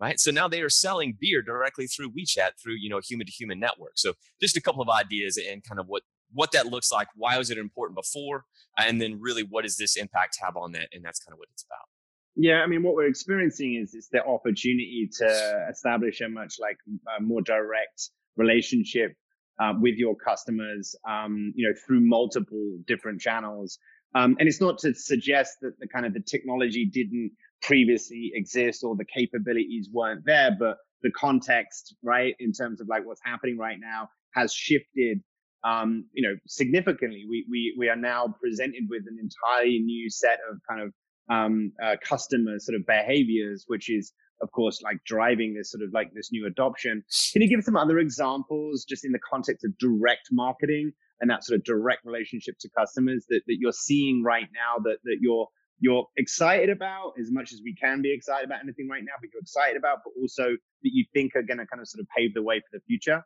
Right. 0.00 0.18
So 0.18 0.32
now 0.32 0.48
they 0.48 0.62
are 0.62 0.68
selling 0.68 1.16
beer 1.20 1.42
directly 1.42 1.86
through 1.86 2.10
WeChat 2.10 2.60
through, 2.60 2.74
you 2.80 2.90
know, 2.90 2.98
human 2.98 3.24
to 3.24 3.32
human 3.32 3.60
network. 3.60 3.92
So 3.94 4.14
just 4.40 4.56
a 4.56 4.60
couple 4.60 4.82
of 4.82 4.88
ideas 4.88 5.38
and 5.38 5.62
kind 5.62 5.78
of 5.78 5.86
what 5.86 6.02
what 6.32 6.50
that 6.52 6.66
looks 6.66 6.90
like. 6.90 7.06
Why 7.14 7.38
was 7.38 7.50
it 7.50 7.58
important 7.58 7.96
before? 7.96 8.44
And 8.76 9.00
then 9.00 9.20
really 9.20 9.44
what 9.44 9.62
does 9.62 9.76
this 9.76 9.96
impact 9.96 10.38
have 10.42 10.56
on 10.56 10.72
that? 10.72 10.88
And 10.92 11.04
that's 11.04 11.20
kind 11.20 11.32
of 11.32 11.38
what 11.38 11.48
it's 11.52 11.64
about. 11.64 11.91
Yeah, 12.34 12.62
I 12.62 12.66
mean, 12.66 12.82
what 12.82 12.94
we're 12.94 13.08
experiencing 13.08 13.74
is 13.74 13.94
is 13.94 14.08
the 14.10 14.24
opportunity 14.24 15.08
to 15.18 15.66
establish 15.70 16.20
a 16.20 16.28
much 16.28 16.54
like 16.58 16.78
a 17.18 17.22
more 17.22 17.42
direct 17.42 18.10
relationship 18.36 19.14
uh, 19.60 19.74
with 19.78 19.96
your 19.96 20.16
customers, 20.16 20.94
um, 21.08 21.52
you 21.54 21.68
know, 21.68 21.74
through 21.86 22.00
multiple 22.00 22.78
different 22.86 23.20
channels. 23.20 23.78
Um, 24.14 24.36
and 24.38 24.48
it's 24.48 24.60
not 24.60 24.78
to 24.78 24.94
suggest 24.94 25.58
that 25.60 25.72
the 25.78 25.88
kind 25.88 26.06
of 26.06 26.14
the 26.14 26.20
technology 26.20 26.84
didn't 26.86 27.32
previously 27.62 28.30
exist 28.34 28.82
or 28.82 28.96
the 28.96 29.04
capabilities 29.04 29.88
weren't 29.92 30.24
there, 30.24 30.50
but 30.58 30.78
the 31.02 31.10
context, 31.10 31.94
right, 32.02 32.34
in 32.38 32.52
terms 32.52 32.80
of 32.80 32.88
like 32.88 33.04
what's 33.06 33.20
happening 33.24 33.58
right 33.58 33.78
now 33.80 34.08
has 34.34 34.52
shifted, 34.54 35.20
um, 35.64 36.06
you 36.12 36.26
know, 36.26 36.34
significantly. 36.46 37.24
We, 37.28 37.46
we, 37.50 37.74
we 37.78 37.88
are 37.88 37.96
now 37.96 38.34
presented 38.40 38.84
with 38.88 39.02
an 39.06 39.18
entirely 39.20 39.78
new 39.78 40.10
set 40.10 40.38
of 40.50 40.58
kind 40.68 40.82
of, 40.82 40.92
um, 41.30 41.72
uh, 41.82 41.96
customer 42.02 42.58
sort 42.58 42.76
of 42.76 42.86
behaviors, 42.86 43.64
which 43.66 43.90
is, 43.90 44.12
of 44.40 44.50
course, 44.52 44.82
like 44.82 44.98
driving 45.06 45.54
this 45.54 45.70
sort 45.70 45.82
of 45.82 45.92
like 45.92 46.12
this 46.14 46.30
new 46.32 46.46
adoption. 46.46 47.04
Can 47.32 47.42
you 47.42 47.48
give 47.48 47.64
some 47.64 47.76
other 47.76 47.98
examples 47.98 48.84
just 48.84 49.04
in 49.04 49.12
the 49.12 49.20
context 49.20 49.64
of 49.64 49.76
direct 49.78 50.28
marketing 50.30 50.92
and 51.20 51.30
that 51.30 51.44
sort 51.44 51.58
of 51.58 51.64
direct 51.64 52.04
relationship 52.04 52.56
to 52.60 52.68
customers 52.76 53.24
that, 53.28 53.42
that 53.46 53.56
you're 53.60 53.72
seeing 53.72 54.22
right 54.24 54.48
now 54.52 54.82
that, 54.82 54.98
that 55.04 55.18
you're 55.20 55.46
you're 55.82 56.06
excited 56.16 56.70
about 56.70 57.12
as 57.20 57.32
much 57.32 57.52
as 57.52 57.60
we 57.64 57.74
can 57.74 58.02
be 58.02 58.14
excited 58.14 58.46
about 58.46 58.60
anything 58.62 58.88
right 58.88 59.02
now, 59.02 59.14
but 59.20 59.28
you're 59.32 59.42
excited 59.42 59.76
about, 59.76 59.98
but 60.04 60.12
also 60.20 60.44
that 60.44 60.90
you 60.92 61.04
think 61.12 61.34
are 61.34 61.42
going 61.42 61.58
to 61.58 61.66
kind 61.66 61.80
of 61.80 61.88
sort 61.88 62.00
of 62.00 62.06
pave 62.16 62.32
the 62.34 62.42
way 62.42 62.60
for 62.60 62.78
the 62.78 62.80
future? 62.86 63.24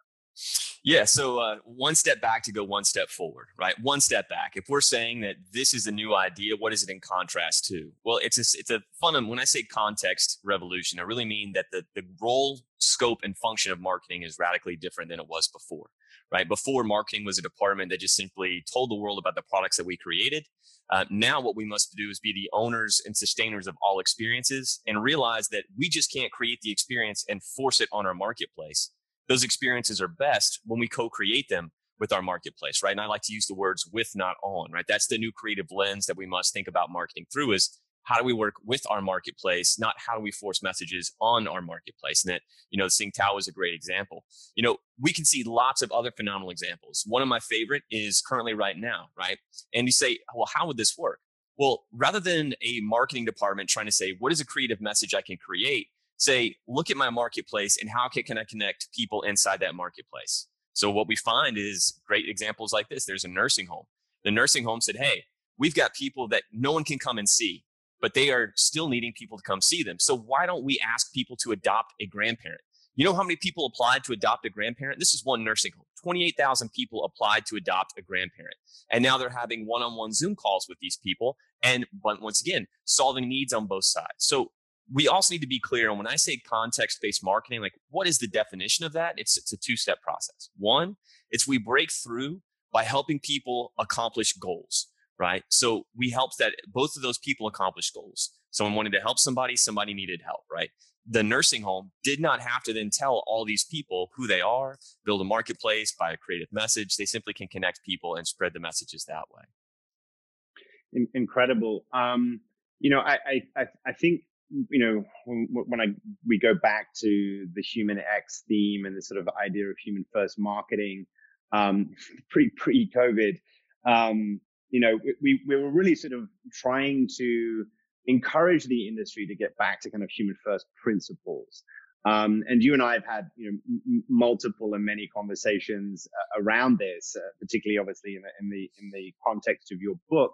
Yeah. 0.85 1.05
So 1.05 1.39
uh, 1.39 1.57
one 1.65 1.95
step 1.95 2.21
back 2.21 2.43
to 2.45 2.53
go 2.53 2.63
one 2.63 2.85
step 2.85 3.09
forward, 3.09 3.49
right? 3.59 3.75
One 3.83 4.01
step 4.01 4.29
back. 4.29 4.53
If 4.55 4.69
we're 4.69 4.81
saying 4.81 5.21
that 5.23 5.37
this 5.53 5.75
is 5.75 5.87
a 5.87 5.93
new 5.93 6.15
idea, 6.15 6.55
what 6.57 6.73
is 6.73 6.83
it 6.83 6.91
in 6.91 7.01
contrast 7.01 7.65
to? 7.67 7.91
Well, 8.05 8.19
it's 8.23 8.39
a, 8.39 8.59
it's 8.59 8.71
a 8.71 8.83
fun. 9.01 9.27
When 9.29 9.39
I 9.39 9.45
say 9.45 9.63
context 9.63 10.41
revolution, 10.45 10.99
I 11.01 11.03
really 11.03 11.25
mean 11.25 11.53
that 11.55 11.67
the 11.73 11.85
the 11.95 12.03
role, 12.21 12.61
scope, 12.79 13.21
and 13.23 13.37
function 13.37 13.73
of 13.73 13.81
marketing 13.81 14.23
is 14.23 14.39
radically 14.39 14.77
different 14.77 15.11
than 15.11 15.21
it 15.21 15.29
was 15.29 15.49
before 15.49 15.91
right? 16.33 16.49
Before 16.49 16.85
marketing 16.85 17.25
was 17.25 17.39
a 17.39 17.43
department 17.43 17.91
that 17.91 18.01
just 18.01 18.17
simply 18.17 18.65
told 18.73 18.91
the 18.91 18.97
world 18.97 19.19
about 19.19 19.35
the 19.35 19.43
products 19.43 19.77
that 19.77 19.87
we 19.87 19.97
created. 19.97 20.47
Uh, 20.91 21.05
now, 21.11 21.41
what 21.41 21.57
we 21.57 21.65
must 21.65 21.95
do 21.97 22.09
is 22.11 22.21
be 22.21 22.33
the 22.33 22.49
owners 22.53 23.01
and 23.05 23.17
sustainers 23.17 23.67
of 23.67 23.77
all 23.83 23.99
experiences 23.99 24.81
and 24.87 25.03
realize 25.03 25.49
that 25.49 25.65
we 25.77 25.89
just 25.89 26.13
can't 26.13 26.31
create 26.31 26.61
the 26.63 26.71
experience 26.71 27.25
and 27.29 27.43
force 27.43 27.81
it 27.81 27.89
on 27.93 28.07
our 28.07 28.15
marketplace. 28.15 28.91
Those 29.29 29.45
experiences 29.45 30.01
are 30.01 30.09
best 30.09 30.61
when 30.65 30.81
we 30.81 30.89
co 30.89 31.09
create 31.09 31.49
them 31.49 31.73
with 31.99 32.13
our 32.13 32.23
marketplace, 32.23 32.83
right? 32.83 32.93
And 32.93 33.01
I 33.01 33.07
like 33.07 33.23
to 33.23 33.33
use 33.33 33.47
the 33.47 33.55
words 33.55 33.89
with, 33.91 34.11
not 34.15 34.37
on, 34.43 34.71
right? 34.71 34.85
That's 34.87 35.07
the 35.07 35.19
new 35.19 35.33
creative 35.33 35.67
lens 35.71 36.07
that 36.07 36.17
we 36.17 36.27
must 36.27 36.53
think 36.53 36.69
about 36.69 36.91
marketing 36.91 37.27
through 37.33 37.53
is 37.53 37.79
how 38.07 38.19
do 38.19 38.25
we 38.25 38.33
work 38.33 38.55
with 38.65 38.83
our 38.89 39.01
marketplace, 39.01 39.79
not 39.81 39.95
how 39.99 40.15
do 40.15 40.21
we 40.21 40.31
force 40.31 40.63
messages 40.63 41.13
on 41.21 41.49
our 41.49 41.61
marketplace? 41.61 42.25
And 42.25 42.33
that, 42.33 42.43
you 42.71 42.79
know, 42.79 42.87
Tsingtao 42.87 43.37
is 43.39 43.49
a 43.49 43.53
great 43.53 43.75
example. 43.75 44.25
You 44.55 44.63
know, 44.63 44.77
we 45.01 45.13
can 45.13 45.25
see 45.25 45.43
lots 45.43 45.83
of 45.83 45.91
other 45.91 46.13
phenomenal 46.13 46.51
examples. 46.51 47.03
One 47.07 47.21
of 47.21 47.27
my 47.27 47.41
favorite 47.41 47.83
is 47.91 48.23
currently 48.23 48.55
right 48.55 48.77
now, 48.79 49.09
right? 49.19 49.39
And 49.75 49.87
you 49.89 49.93
say, 49.93 50.19
well, 50.37 50.49
how 50.55 50.69
would 50.69 50.77
this 50.77 50.97
work? 50.97 51.19
Well, 51.59 51.85
rather 51.93 52.21
than 52.21 52.55
a 52.63 52.81
marketing 52.81 53.25
department 53.25 53.69
trying 53.69 53.87
to 53.87 53.93
say, 53.93 54.15
what 54.21 54.31
is 54.31 54.41
a 54.41 54.47
creative 54.47 54.81
message 54.81 55.13
I 55.13 55.23
can 55.23 55.37
create? 55.37 55.89
Say, 56.19 56.57
look 56.67 56.91
at 56.91 56.97
my 56.97 57.11
marketplace 57.11 57.77
and 57.81 57.91
how 57.91 58.09
can 58.09 58.39
I 58.39 58.45
connect 58.45 58.89
people 58.95 59.23
inside 59.23 59.61
that 59.61 59.75
marketplace? 59.75 60.49
So 60.73 60.91
what 60.91 61.09
we 61.09 61.17
find 61.17 61.57
is 61.59 62.01
great 62.07 62.29
examples 62.29 62.73
like 62.73 62.89
this. 62.89 63.05
There's 63.05 63.25
a 63.25 63.29
nursing 63.29 63.67
home. 63.67 63.85
The 64.25 64.31
nursing 64.31 64.65
home 64.65 64.81
said, 64.81 64.97
hey, 64.97 65.25
we've 65.59 65.75
got 65.75 65.95
people 65.95 66.29
that 66.29 66.43
no 66.53 66.73
one 66.73 66.85
can 66.85 66.99
come 66.99 67.19
and 67.19 67.29
see 67.29 67.65
but 68.01 68.15
they 68.15 68.31
are 68.31 68.53
still 68.57 68.89
needing 68.89 69.13
people 69.13 69.39
to 69.39 69.43
come 69.43 69.61
see 69.61 69.83
them. 69.83 69.99
So 69.99 70.17
why 70.17 70.47
don't 70.47 70.65
we 70.65 70.79
ask 70.85 71.13
people 71.13 71.37
to 71.39 71.53
adopt 71.53 71.95
a 72.01 72.07
grandparent? 72.07 72.61
You 72.95 73.05
know 73.05 73.15
how 73.15 73.23
many 73.23 73.37
people 73.37 73.67
applied 73.67 74.05
to 74.05 74.13
adopt 74.13 74.47
a 74.47 74.51
grandparent? 74.51 74.99
This 74.99 75.13
is 75.13 75.25
one 75.25 75.45
nursing 75.45 75.73
home. 75.77 75.85
28,000 76.03 76.73
people 76.73 77.05
applied 77.05 77.45
to 77.47 77.57
adopt 77.57 77.99
a 77.99 78.03
grandparent. 78.03 78.57
And 78.91 79.03
now 79.03 79.19
they're 79.19 79.29
having 79.29 79.67
one 79.67 79.83
on 79.83 79.97
one 79.97 80.13
Zoom 80.13 80.35
calls 80.35 80.67
with 80.69 80.79
these 80.81 80.99
people. 81.03 81.37
And 81.63 81.87
once 82.03 82.41
again, 82.41 82.69
solving 82.85 83.29
needs 83.29 83.53
on 83.53 83.67
both 83.67 83.85
sides. 83.85 84.07
So 84.19 84.53
we 84.93 85.09
also 85.09 85.35
need 85.35 85.41
to 85.41 85.47
be 85.47 85.61
clear 85.61 85.89
And 85.89 85.99
when 85.99 86.07
I 86.07 86.17
say 86.17 86.37
context 86.37 86.99
based 87.03 87.25
marketing, 87.25 87.61
like 87.61 87.75
what 87.91 88.07
is 88.07 88.19
the 88.19 88.29
definition 88.29 88.85
of 88.85 88.93
that? 88.93 89.15
It's, 89.17 89.37
it's 89.37 89.53
a 89.53 89.57
two 89.57 89.77
step 89.77 90.01
process. 90.03 90.51
One, 90.57 90.97
it's 91.31 91.47
we 91.47 91.59
break 91.59 91.91
through 91.91 92.41
by 92.73 92.85
helping 92.85 93.19
people 93.19 93.73
accomplish 93.79 94.33
goals 94.35 94.89
right? 95.19 95.45
So 95.49 95.87
we 95.97 96.11
help 96.11 96.37
that 96.39 96.53
both 96.69 96.97
of 96.97 97.03
those 97.03 97.19
people 97.19 97.47
accomplish 97.47 97.91
goals. 97.91 98.33
Someone 98.51 98.75
wanted 98.75 98.93
to 98.93 99.01
help 99.01 99.19
somebody, 99.19 99.57
somebody 99.57 99.95
needed 99.95 100.23
help, 100.25 100.45
right? 100.51 100.71
The 101.09 101.23
nursing 101.23 101.63
home 101.63 101.93
did 102.03 102.21
not 102.21 102.41
have 102.41 102.63
to 102.65 102.73
then 102.73 102.91
tell 102.91 103.23
all 103.27 103.45
these 103.45 103.65
people 103.65 104.11
who 104.17 104.27
they 104.27 104.41
are, 104.41 104.79
build 105.05 105.21
a 105.21 105.25
marketplace, 105.25 105.95
buy 105.99 106.13
a 106.13 106.17
creative 106.17 106.49
message. 106.53 106.97
They 106.97 107.05
simply 107.05 107.33
can 107.33 107.49
connect 107.49 107.85
people 107.85 108.17
and 108.17 108.27
spread 108.27 108.53
the 108.55 108.61
messages 108.61 109.05
that 109.05 109.25
way. 109.35 111.07
Incredible. 111.15 111.85
Um, 111.93 112.41
you 112.81 112.91
know, 112.91 113.01
I, 113.01 113.43
I, 113.57 113.67
I 113.87 113.93
think 113.93 114.23
you 114.51 114.79
know 114.79 115.05
when, 115.25 115.49
when 115.67 115.81
I 115.81 115.87
we 116.27 116.39
go 116.39 116.55
back 116.55 116.89
to 117.01 117.47
the 117.55 117.63
human 117.63 117.99
X 117.99 118.45
theme 118.49 118.85
and 118.85 118.97
the 118.97 119.03
sort 119.03 119.21
of 119.21 119.29
idea 119.43 119.67
of 119.67 119.77
human 119.85 120.05
first 120.13 120.39
marketing, 120.39 121.07
um, 121.53 121.91
pre 122.31 122.51
pre 122.57 122.91
COVID, 122.95 123.39
um, 123.87 124.41
you 124.71 124.81
know, 124.81 124.99
we, 125.23 125.41
we 125.47 125.57
were 125.57 125.71
really 125.71 125.95
sort 125.95 126.13
of 126.13 126.29
trying 126.53 127.09
to 127.17 127.65
encourage 128.07 128.67
the 128.67 128.89
industry 128.89 129.27
to 129.27 129.35
get 129.35 129.57
back 129.57 129.81
to 129.81 129.91
kind 129.91 130.05
of 130.05 130.11
human 130.11 130.37
first 130.45 130.67
principles. 130.83 131.63
Um, 132.05 132.45
and 132.49 132.63
you 132.63 132.73
and 132.73 132.83
I 132.83 132.93
have 132.95 133.05
had, 133.05 133.29
you 133.37 133.51
know, 133.51 133.59
m- 133.69 134.05
multiple 134.09 134.75
and 134.75 134.85
many 134.85 135.09
conversations 135.09 136.07
uh, 136.07 136.43
around 136.43 136.79
this, 136.79 137.17
uh, 137.17 137.21
particularly 137.41 137.79
obviously 137.79 138.15
in 138.15 138.23
the, 138.23 138.29
in 138.41 138.51
the, 138.51 138.71
in 138.81 138.91
the 138.93 139.13
context 139.27 139.73
of 139.73 139.81
your 139.81 139.95
book. 140.09 140.33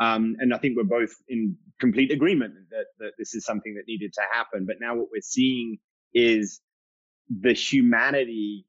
Um, 0.00 0.36
and 0.38 0.52
I 0.52 0.58
think 0.58 0.76
we're 0.76 0.84
both 0.84 1.14
in 1.28 1.56
complete 1.80 2.10
agreement 2.10 2.54
that, 2.70 2.86
that 2.98 3.12
this 3.18 3.34
is 3.34 3.44
something 3.44 3.74
that 3.74 3.84
needed 3.86 4.12
to 4.14 4.22
happen. 4.32 4.66
But 4.66 4.76
now 4.80 4.94
what 4.94 5.08
we're 5.10 5.22
seeing 5.22 5.78
is 6.12 6.60
the 7.28 7.52
humanity 7.52 8.66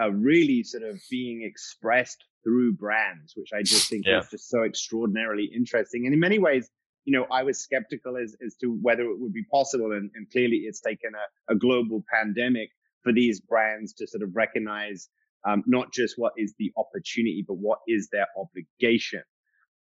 uh, 0.00 0.10
really 0.10 0.62
sort 0.62 0.84
of 0.84 1.00
being 1.10 1.42
expressed 1.42 2.24
through 2.44 2.74
brands, 2.74 3.34
which 3.36 3.50
I 3.54 3.62
just 3.62 3.90
think 3.90 4.06
yeah. 4.06 4.20
is 4.20 4.28
just 4.30 4.48
so 4.48 4.62
extraordinarily 4.62 5.50
interesting. 5.54 6.06
And 6.06 6.14
in 6.14 6.20
many 6.20 6.38
ways, 6.38 6.70
you 7.04 7.18
know, 7.18 7.26
I 7.30 7.42
was 7.42 7.58
skeptical 7.58 8.16
as, 8.16 8.36
as 8.44 8.56
to 8.56 8.78
whether 8.80 9.02
it 9.02 9.18
would 9.18 9.32
be 9.32 9.44
possible. 9.50 9.92
And, 9.92 10.10
and 10.14 10.30
clearly 10.30 10.62
it's 10.64 10.80
taken 10.80 11.12
a, 11.14 11.52
a, 11.52 11.56
global 11.56 12.04
pandemic 12.12 12.70
for 13.02 13.12
these 13.12 13.40
brands 13.40 13.94
to 13.94 14.06
sort 14.06 14.22
of 14.22 14.30
recognize 14.34 15.08
um, 15.46 15.64
not 15.66 15.92
just 15.92 16.14
what 16.18 16.32
is 16.36 16.54
the 16.58 16.70
opportunity, 16.76 17.44
but 17.46 17.54
what 17.54 17.78
is 17.88 18.08
their 18.12 18.26
obligation. 18.38 19.22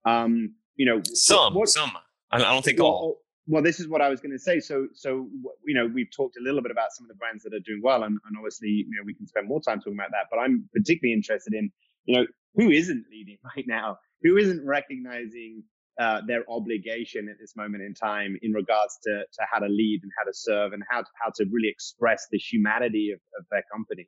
Um, 0.05 0.55
you 0.75 0.85
know, 0.85 1.01
some, 1.13 1.53
what, 1.53 1.69
some, 1.69 1.91
I 2.31 2.39
don't 2.39 2.63
think 2.63 2.79
well, 2.79 2.87
all. 2.87 3.17
Well, 3.47 3.61
this 3.61 3.79
is 3.79 3.87
what 3.87 4.01
I 4.01 4.09
was 4.09 4.21
going 4.21 4.31
to 4.31 4.39
say. 4.39 4.59
So, 4.59 4.87
so 4.93 5.27
you 5.65 5.75
know, 5.75 5.85
we've 5.87 6.11
talked 6.15 6.37
a 6.37 6.43
little 6.43 6.61
bit 6.61 6.71
about 6.71 6.91
some 6.91 7.05
of 7.05 7.09
the 7.09 7.15
brands 7.15 7.43
that 7.43 7.53
are 7.53 7.59
doing 7.65 7.81
well, 7.83 8.03
and, 8.03 8.17
and 8.25 8.37
obviously, 8.37 8.69
you 8.69 8.85
know, 8.97 9.03
we 9.05 9.13
can 9.13 9.27
spend 9.27 9.47
more 9.47 9.61
time 9.61 9.79
talking 9.79 9.93
about 9.93 10.11
that. 10.11 10.27
But 10.31 10.39
I'm 10.39 10.67
particularly 10.73 11.13
interested 11.13 11.53
in, 11.53 11.71
you 12.05 12.17
know, 12.17 12.25
who 12.55 12.71
isn't 12.71 13.05
leading 13.11 13.37
right 13.55 13.65
now, 13.67 13.97
who 14.23 14.37
isn't 14.37 14.65
recognizing 14.65 15.63
uh, 15.99 16.21
their 16.27 16.43
obligation 16.49 17.29
at 17.29 17.37
this 17.39 17.55
moment 17.55 17.83
in 17.83 17.93
time 17.93 18.37
in 18.41 18.51
regards 18.51 18.97
to, 19.03 19.11
to 19.11 19.45
how 19.49 19.59
to 19.59 19.67
lead 19.67 20.01
and 20.03 20.11
how 20.17 20.25
to 20.25 20.33
serve 20.33 20.73
and 20.73 20.83
how 20.89 20.99
to, 20.99 21.07
how 21.21 21.31
to 21.33 21.45
really 21.51 21.69
express 21.69 22.27
the 22.31 22.37
humanity 22.37 23.11
of, 23.13 23.19
of 23.39 23.45
their 23.49 23.63
companies. 23.71 24.07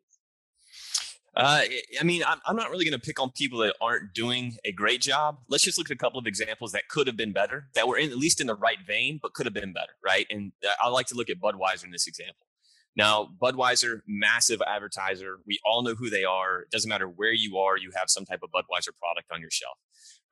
Uh, 1.37 1.61
I 1.99 2.03
mean, 2.03 2.23
I'm, 2.27 2.39
I'm 2.47 2.55
not 2.55 2.71
really 2.71 2.83
going 2.83 2.99
to 2.99 3.05
pick 3.05 3.19
on 3.19 3.29
people 3.29 3.59
that 3.59 3.75
aren't 3.79 4.11
doing 4.15 4.57
a 4.65 4.71
great 4.71 5.01
job. 5.01 5.37
Let's 5.47 5.63
just 5.63 5.77
look 5.77 5.91
at 5.91 5.93
a 5.93 5.97
couple 5.97 6.19
of 6.19 6.25
examples 6.25 6.71
that 6.71 6.87
could 6.89 7.05
have 7.05 7.15
been 7.15 7.31
better, 7.31 7.67
that 7.75 7.87
were 7.87 7.95
in, 7.95 8.09
at 8.09 8.17
least 8.17 8.41
in 8.41 8.47
the 8.47 8.55
right 8.55 8.79
vein, 8.85 9.19
but 9.21 9.35
could 9.35 9.45
have 9.45 9.53
been 9.53 9.71
better, 9.71 9.91
right? 10.03 10.25
And 10.31 10.51
uh, 10.65 10.73
I 10.81 10.89
like 10.89 11.05
to 11.07 11.15
look 11.15 11.29
at 11.29 11.39
Budweiser 11.39 11.83
in 11.85 11.91
this 11.91 12.07
example. 12.07 12.46
Now, 12.97 13.29
Budweiser, 13.41 14.01
massive 14.07 14.61
advertiser. 14.65 15.37
We 15.45 15.59
all 15.65 15.83
know 15.83 15.95
who 15.95 16.09
they 16.09 16.23
are. 16.23 16.61
It 16.61 16.71
doesn't 16.71 16.89
matter 16.89 17.07
where 17.07 17.31
you 17.31 17.57
are, 17.57 17.77
you 17.77 17.91
have 17.95 18.09
some 18.09 18.25
type 18.25 18.39
of 18.43 18.49
Budweiser 18.49 18.89
product 18.99 19.31
on 19.31 19.39
your 19.39 19.51
shelf 19.51 19.77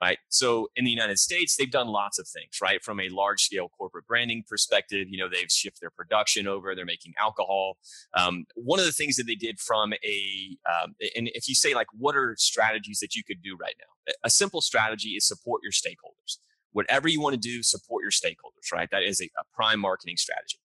right? 0.01 0.17
So 0.29 0.69
in 0.75 0.85
the 0.85 0.91
United 0.91 1.19
States, 1.19 1.55
they've 1.55 1.71
done 1.71 1.87
lots 1.87 2.19
of 2.19 2.27
things, 2.27 2.59
right? 2.61 2.83
From 2.83 2.99
a 2.99 3.09
large 3.09 3.43
scale 3.43 3.69
corporate 3.69 4.05
branding 4.07 4.43
perspective, 4.47 5.07
you 5.09 5.17
know, 5.17 5.29
they've 5.29 5.49
shifted 5.49 5.81
their 5.81 5.89
production 5.89 6.47
over, 6.47 6.75
they're 6.75 6.85
making 6.85 7.13
alcohol. 7.19 7.77
Um, 8.13 8.45
one 8.55 8.79
of 8.79 8.85
the 8.85 8.91
things 8.91 9.15
that 9.15 9.25
they 9.25 9.35
did 9.35 9.59
from 9.59 9.93
a, 9.93 10.57
um, 10.69 10.95
and 11.15 11.29
if 11.33 11.47
you 11.47 11.55
say 11.55 11.73
like, 11.73 11.87
what 11.97 12.15
are 12.15 12.35
strategies 12.37 12.99
that 12.99 13.15
you 13.15 13.23
could 13.23 13.41
do 13.41 13.57
right 13.59 13.75
now? 13.79 14.13
A 14.23 14.29
simple 14.29 14.61
strategy 14.61 15.09
is 15.09 15.27
support 15.27 15.61
your 15.63 15.71
stakeholders. 15.71 16.37
Whatever 16.71 17.07
you 17.07 17.21
want 17.21 17.33
to 17.33 17.39
do, 17.39 17.63
support 17.63 18.03
your 18.03 18.11
stakeholders, 18.11 18.71
right? 18.73 18.89
That 18.91 19.03
is 19.03 19.21
a, 19.21 19.25
a 19.25 19.43
prime 19.55 19.79
marketing 19.79 20.17
strategy. 20.17 20.59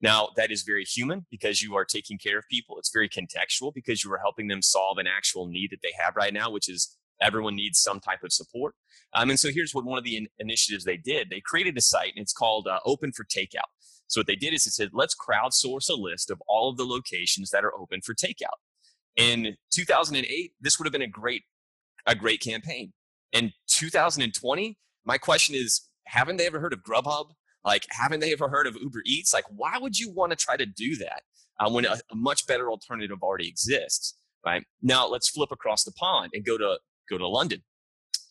Now, 0.00 0.28
that 0.36 0.52
is 0.52 0.62
very 0.62 0.84
human 0.84 1.26
because 1.30 1.60
you 1.60 1.74
are 1.76 1.84
taking 1.84 2.18
care 2.18 2.38
of 2.38 2.44
people. 2.48 2.78
It's 2.78 2.92
very 2.92 3.08
contextual 3.08 3.74
because 3.74 4.04
you 4.04 4.12
are 4.12 4.18
helping 4.18 4.46
them 4.46 4.62
solve 4.62 4.98
an 4.98 5.06
actual 5.08 5.46
need 5.46 5.70
that 5.72 5.80
they 5.82 5.92
have 5.98 6.14
right 6.14 6.32
now, 6.32 6.50
which 6.50 6.68
is 6.68 6.96
everyone 7.20 7.56
needs 7.56 7.80
some 7.80 7.98
type 7.98 8.22
of 8.22 8.32
support. 8.32 8.74
Um, 9.14 9.30
and 9.30 9.40
so 9.40 9.50
here's 9.52 9.74
what 9.74 9.84
one 9.84 9.98
of 9.98 10.04
the 10.04 10.16
in- 10.16 10.28
initiatives 10.38 10.84
they 10.84 10.96
did. 10.96 11.30
They 11.30 11.40
created 11.40 11.76
a 11.76 11.80
site 11.80 12.12
and 12.14 12.22
it's 12.22 12.32
called 12.32 12.68
uh, 12.68 12.78
Open 12.84 13.12
for 13.12 13.24
Takeout. 13.24 13.70
So 14.06 14.20
what 14.20 14.26
they 14.26 14.36
did 14.36 14.54
is 14.54 14.66
it 14.66 14.72
said, 14.72 14.90
let's 14.92 15.14
crowdsource 15.14 15.90
a 15.90 15.94
list 15.94 16.30
of 16.30 16.42
all 16.48 16.70
of 16.70 16.76
the 16.76 16.84
locations 16.84 17.50
that 17.50 17.64
are 17.64 17.74
open 17.74 18.00
for 18.00 18.14
takeout. 18.14 18.56
In 19.16 19.56
2008, 19.70 20.52
this 20.60 20.78
would 20.78 20.86
have 20.86 20.92
been 20.92 21.02
a 21.02 21.06
great, 21.06 21.42
a 22.06 22.14
great 22.14 22.40
campaign. 22.40 22.92
In 23.32 23.52
2020, 23.68 24.78
my 25.04 25.18
question 25.18 25.54
is, 25.54 25.88
haven't 26.06 26.38
they 26.38 26.46
ever 26.46 26.60
heard 26.60 26.72
of 26.72 26.82
Grubhub? 26.82 27.32
Like, 27.64 27.86
haven't 27.90 28.20
they 28.20 28.32
ever 28.32 28.48
heard 28.48 28.66
of 28.66 28.76
Uber 28.76 29.02
Eats? 29.04 29.34
Like, 29.34 29.44
why 29.50 29.78
would 29.78 29.98
you 29.98 30.10
want 30.10 30.30
to 30.30 30.36
try 30.36 30.56
to 30.56 30.66
do 30.66 30.96
that 30.96 31.22
uh, 31.60 31.70
when 31.70 31.84
a, 31.84 31.96
a 32.10 32.14
much 32.14 32.46
better 32.46 32.70
alternative 32.70 33.18
already 33.22 33.48
exists? 33.48 34.14
Right 34.46 34.64
now, 34.80 35.06
let's 35.08 35.28
flip 35.28 35.50
across 35.50 35.84
the 35.84 35.92
pond 35.92 36.30
and 36.32 36.44
go 36.44 36.56
to 36.56 36.78
go 37.10 37.18
to 37.18 37.26
London. 37.26 37.62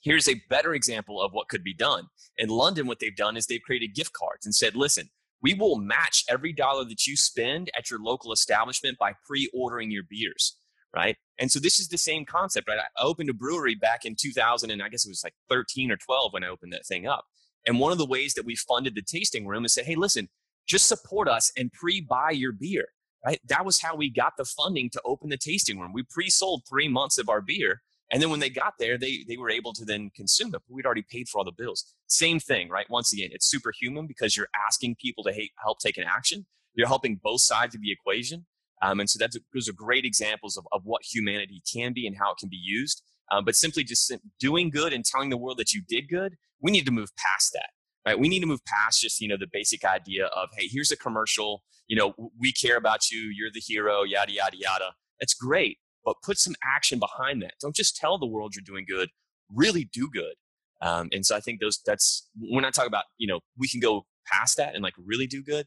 Here's 0.04 0.28
a 0.28 0.42
better 0.50 0.74
example 0.74 1.22
of 1.22 1.34
what 1.34 1.50
could 1.50 1.64
be 1.64 1.74
done. 1.74 2.08
In 2.38 2.50
London, 2.50 2.88
what 2.88 3.00
they've 3.00 3.16
done 3.16 3.36
is 3.36 3.46
they've 3.46 3.62
created 3.62 3.94
gift 3.94 4.14
cards 4.14 4.46
and 4.46 4.56
said, 4.56 4.76
listen, 4.76 5.10
we 5.42 5.54
will 5.54 5.78
match 5.78 6.24
every 6.30 6.54
dollar 6.54 6.86
that 6.86 7.06
you 7.06 7.16
spend 7.16 7.70
at 7.78 7.90
your 7.90 8.00
local 8.00 8.32
establishment 8.32 8.98
by 8.98 9.14
pre-ordering 9.26 9.92
your 9.92 10.04
beers 10.10 10.58
right 10.96 11.18
and 11.40 11.52
so 11.52 11.60
this 11.60 11.80
is 11.80 11.90
the 11.90 11.98
same 11.98 12.26
concept 12.26 12.68
right 12.68 12.80
i 12.80 13.02
opened 13.02 13.30
a 13.30 13.34
brewery 13.34 13.76
back 13.76 14.06
in 14.06 14.16
2000 14.20 14.72
and 14.72 14.82
i 14.82 14.90
guess 14.90 15.06
it 15.06 15.10
was 15.10 15.24
like 15.24 15.34
13 15.50 15.92
or 15.92 15.98
12 15.98 16.34
when 16.34 16.44
i 16.44 16.48
opened 16.48 16.74
that 16.74 16.86
thing 16.86 17.06
up 17.08 17.26
and 17.68 17.80
one 17.80 17.92
of 17.92 17.98
the 17.98 18.06
ways 18.06 18.34
that 18.34 18.46
we 18.46 18.56
funded 18.56 18.96
the 18.96 19.02
tasting 19.02 19.46
room 19.46 19.66
is 19.66 19.74
say 19.74 19.84
hey 19.84 19.96
listen 19.96 20.28
just 20.68 20.88
support 20.88 21.28
us 21.28 21.52
and 21.58 21.72
pre-buy 21.74 22.32
your 22.32 22.52
beer 22.52 22.88
right 23.26 23.40
that 23.48 23.66
was 23.66 23.82
how 23.82 23.96
we 23.96 24.10
got 24.10 24.34
the 24.38 24.46
funding 24.46 24.90
to 24.90 25.02
open 25.06 25.30
the 25.30 25.38
tasting 25.38 25.80
room 25.80 25.94
we 25.94 26.04
pre-sold 26.10 26.64
three 26.68 26.88
months 26.88 27.18
of 27.18 27.30
our 27.30 27.42
beer 27.42 27.82
and 28.12 28.22
then 28.22 28.30
when 28.30 28.40
they 28.40 28.50
got 28.50 28.76
there, 28.80 28.98
they 28.98 29.26
they 29.28 29.38
were 29.38 29.50
able 29.50 29.74
to 29.74 29.84
then 29.84 30.12
consume 30.16 30.48
it. 30.50 30.62
But 30.68 30.74
we'd 30.74 30.86
already 30.86 31.06
paid 31.10 31.28
for 31.28 31.40
all 31.40 31.44
the 31.44 31.52
bills. 31.52 31.94
Same 32.08 32.40
thing, 32.40 32.70
right? 32.70 32.90
Once 32.90 33.12
again, 33.12 33.30
it's 33.32 33.50
superhuman 33.50 34.08
because 34.08 34.38
you're 34.38 34.48
asking 34.68 34.96
people 35.02 35.24
to 35.26 35.50
help 35.62 35.80
take 35.80 35.98
an 35.98 36.06
action. 36.08 36.46
You're 36.74 36.88
helping 36.88 37.20
both 37.22 37.42
sides 37.42 37.76
of 37.76 37.82
the 37.82 37.92
equation. 37.92 38.46
Um, 38.82 39.00
and 39.00 39.10
so 39.10 39.18
that's 39.20 39.38
those 39.54 39.68
are 39.68 39.74
great 39.74 40.06
examples 40.06 40.56
of, 40.56 40.68
of 40.72 40.82
what 40.86 41.02
humanity 41.04 41.62
can 41.72 41.94
be 41.94 42.08
and 42.08 42.16
how 42.18 42.32
it 42.32 42.38
can 42.38 42.50
be 42.50 42.62
used. 42.62 43.04
Um, 43.32 43.44
but 43.46 43.56
simply 43.56 43.84
just 43.84 44.14
doing 44.40 44.70
good 44.70 44.94
and 44.94 45.04
telling 45.04 45.30
the 45.30 45.38
world 45.38 45.58
that 45.58 45.74
you 45.74 45.82
did 45.88 46.08
good, 46.10 46.36
we 46.62 46.72
need 46.72 46.86
to 46.86 46.92
move 46.92 47.10
past 47.18 47.52
that, 47.54 47.70
right? 48.06 48.18
We 48.18 48.30
need 48.30 48.40
to 48.40 48.46
move 48.46 48.64
past 48.66 49.02
just 49.02 49.20
you 49.20 49.28
know 49.28 49.38
the 49.38 49.48
basic 49.52 49.84
idea 49.84 50.28
of 50.28 50.50
hey, 50.58 50.68
here's 50.72 50.92
a 50.92 50.98
commercial. 50.98 51.64
You 51.88 51.98
know, 51.98 52.32
we 52.40 52.52
care 52.52 52.78
about 52.78 53.10
you. 53.12 53.32
You're 53.34 53.52
the 53.54 53.62
hero. 53.66 54.04
Yada 54.04 54.32
yada 54.32 54.58
yada. 54.58 54.92
That's 55.20 55.34
great 55.34 55.78
but 56.08 56.16
put 56.24 56.40
some 56.40 56.56
action 56.64 57.00
behind 57.00 57.42
that. 57.42 57.56
Don't 57.60 57.76
just 57.76 57.98
tell 57.98 58.18
the 58.18 58.26
world 58.26 58.56
you're 58.56 58.64
doing 58.66 58.86
good, 58.88 59.10
really 59.54 59.90
do 59.92 60.10
good. 60.10 60.36
Um, 60.82 61.10
and 61.12 61.26
so 61.26 61.36
I 61.36 61.42
think 61.42 61.60
those 61.60 61.82
that's 61.86 62.30
when 62.40 62.64
I 62.64 62.70
talk 62.70 62.88
about, 62.88 63.04
you 63.18 63.28
know, 63.28 63.42
we 63.58 63.68
can 63.68 63.82
go 63.82 64.06
past 64.26 64.56
that 64.56 64.74
and 64.74 64.82
like 64.82 64.94
really 65.06 65.28
do 65.28 65.44
good. 65.44 65.66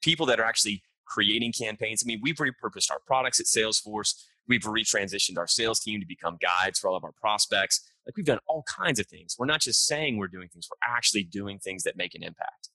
People 0.00 0.26
that 0.26 0.38
are 0.38 0.44
actually 0.44 0.84
creating 1.06 1.52
campaigns. 1.52 2.04
I 2.04 2.06
mean, 2.06 2.20
we've 2.22 2.36
repurposed 2.36 2.88
our 2.92 3.00
products 3.04 3.40
at 3.40 3.46
Salesforce. 3.46 4.14
We've 4.50 4.60
retransitioned 4.60 5.38
our 5.38 5.46
sales 5.46 5.80
team 5.80 6.00
to 6.00 6.06
become 6.06 6.36
guides 6.42 6.78
for 6.78 6.90
all 6.90 6.96
of 6.96 7.04
our 7.04 7.12
prospects. 7.12 7.80
Like 8.06 8.16
we've 8.16 8.26
done 8.26 8.40
all 8.46 8.64
kinds 8.64 9.00
of 9.00 9.06
things. 9.06 9.36
We're 9.38 9.46
not 9.46 9.60
just 9.60 9.86
saying 9.86 10.18
we're 10.18 10.28
doing 10.28 10.48
things, 10.48 10.68
we're 10.70 10.94
actually 10.94 11.22
doing 11.22 11.58
things 11.58 11.84
that 11.84 11.96
make 11.96 12.14
an 12.14 12.22
impact 12.22 12.68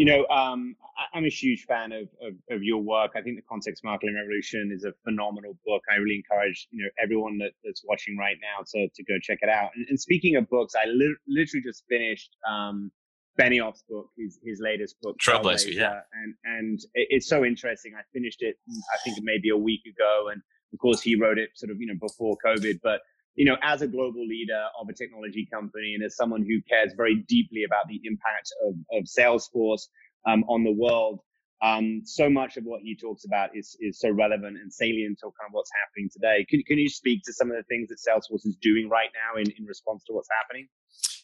you 0.00 0.06
know, 0.06 0.26
um, 0.34 0.76
I, 1.12 1.18
am 1.18 1.26
a 1.26 1.28
huge 1.28 1.66
fan 1.66 1.92
of, 1.92 2.08
of, 2.26 2.32
of, 2.50 2.62
your 2.62 2.78
work. 2.78 3.10
I 3.16 3.20
think 3.20 3.36
the 3.36 3.42
Context 3.42 3.84
Marketing 3.84 4.14
Revolution 4.14 4.72
is 4.74 4.84
a 4.84 4.94
phenomenal 5.04 5.58
book. 5.66 5.82
I 5.92 5.96
really 5.96 6.16
encourage, 6.16 6.68
you 6.70 6.82
know, 6.82 6.88
everyone 6.98 7.36
that, 7.36 7.52
that's 7.62 7.82
watching 7.84 8.16
right 8.16 8.38
now 8.40 8.64
to, 8.72 8.88
to 8.88 9.04
go 9.04 9.18
check 9.20 9.40
it 9.42 9.50
out. 9.50 9.72
And, 9.74 9.86
and 9.90 10.00
speaking 10.00 10.36
of 10.36 10.48
books, 10.48 10.72
I 10.74 10.86
li- 10.88 11.16
literally 11.28 11.62
just 11.62 11.84
finished, 11.86 12.34
um, 12.48 12.90
Benioff's 13.38 13.84
book, 13.88 14.08
his, 14.16 14.38
his 14.44 14.60
latest 14.60 14.96
book, 15.02 15.16
Trailblazer, 15.18 15.74
yeah. 15.74 16.00
And, 16.12 16.34
and 16.44 16.80
it's 16.94 17.28
so 17.28 17.44
interesting. 17.44 17.92
I 17.98 18.02
finished 18.12 18.42
it, 18.42 18.56
I 18.68 18.98
think 19.04 19.18
maybe 19.22 19.50
a 19.50 19.56
week 19.56 19.82
ago. 19.86 20.28
And 20.32 20.42
of 20.72 20.78
course 20.78 21.00
he 21.00 21.16
wrote 21.16 21.38
it 21.38 21.50
sort 21.54 21.70
of, 21.70 21.80
you 21.80 21.86
know, 21.86 21.98
before 22.00 22.36
COVID, 22.44 22.80
but 22.82 23.00
you 23.36 23.44
know, 23.44 23.56
as 23.62 23.80
a 23.80 23.86
global 23.86 24.26
leader 24.26 24.66
of 24.78 24.88
a 24.88 24.92
technology 24.92 25.48
company 25.50 25.94
and 25.94 26.04
as 26.04 26.16
someone 26.16 26.42
who 26.42 26.60
cares 26.68 26.92
very 26.96 27.24
deeply 27.28 27.62
about 27.64 27.86
the 27.88 28.00
impact 28.04 28.52
of, 28.66 28.74
of 28.92 29.04
Salesforce 29.04 29.82
um, 30.26 30.44
on 30.44 30.64
the 30.64 30.72
world, 30.72 31.20
um, 31.62 32.02
so 32.04 32.28
much 32.28 32.56
of 32.56 32.64
what 32.64 32.80
he 32.82 32.96
talks 32.96 33.24
about 33.24 33.50
is, 33.54 33.76
is 33.80 34.00
so 34.00 34.10
relevant 34.10 34.56
and 34.56 34.72
salient 34.72 35.18
to 35.20 35.26
kind 35.26 35.48
of 35.48 35.52
what's 35.52 35.70
happening 35.84 36.08
today. 36.12 36.44
Can, 36.48 36.62
can 36.66 36.78
you 36.78 36.88
speak 36.88 37.22
to 37.24 37.32
some 37.32 37.50
of 37.50 37.56
the 37.56 37.62
things 37.64 37.88
that 37.88 37.98
Salesforce 37.98 38.46
is 38.46 38.56
doing 38.60 38.88
right 38.88 39.10
now 39.14 39.40
in, 39.40 39.50
in 39.58 39.64
response 39.64 40.02
to 40.04 40.12
what's 40.12 40.28
happening? 40.40 40.68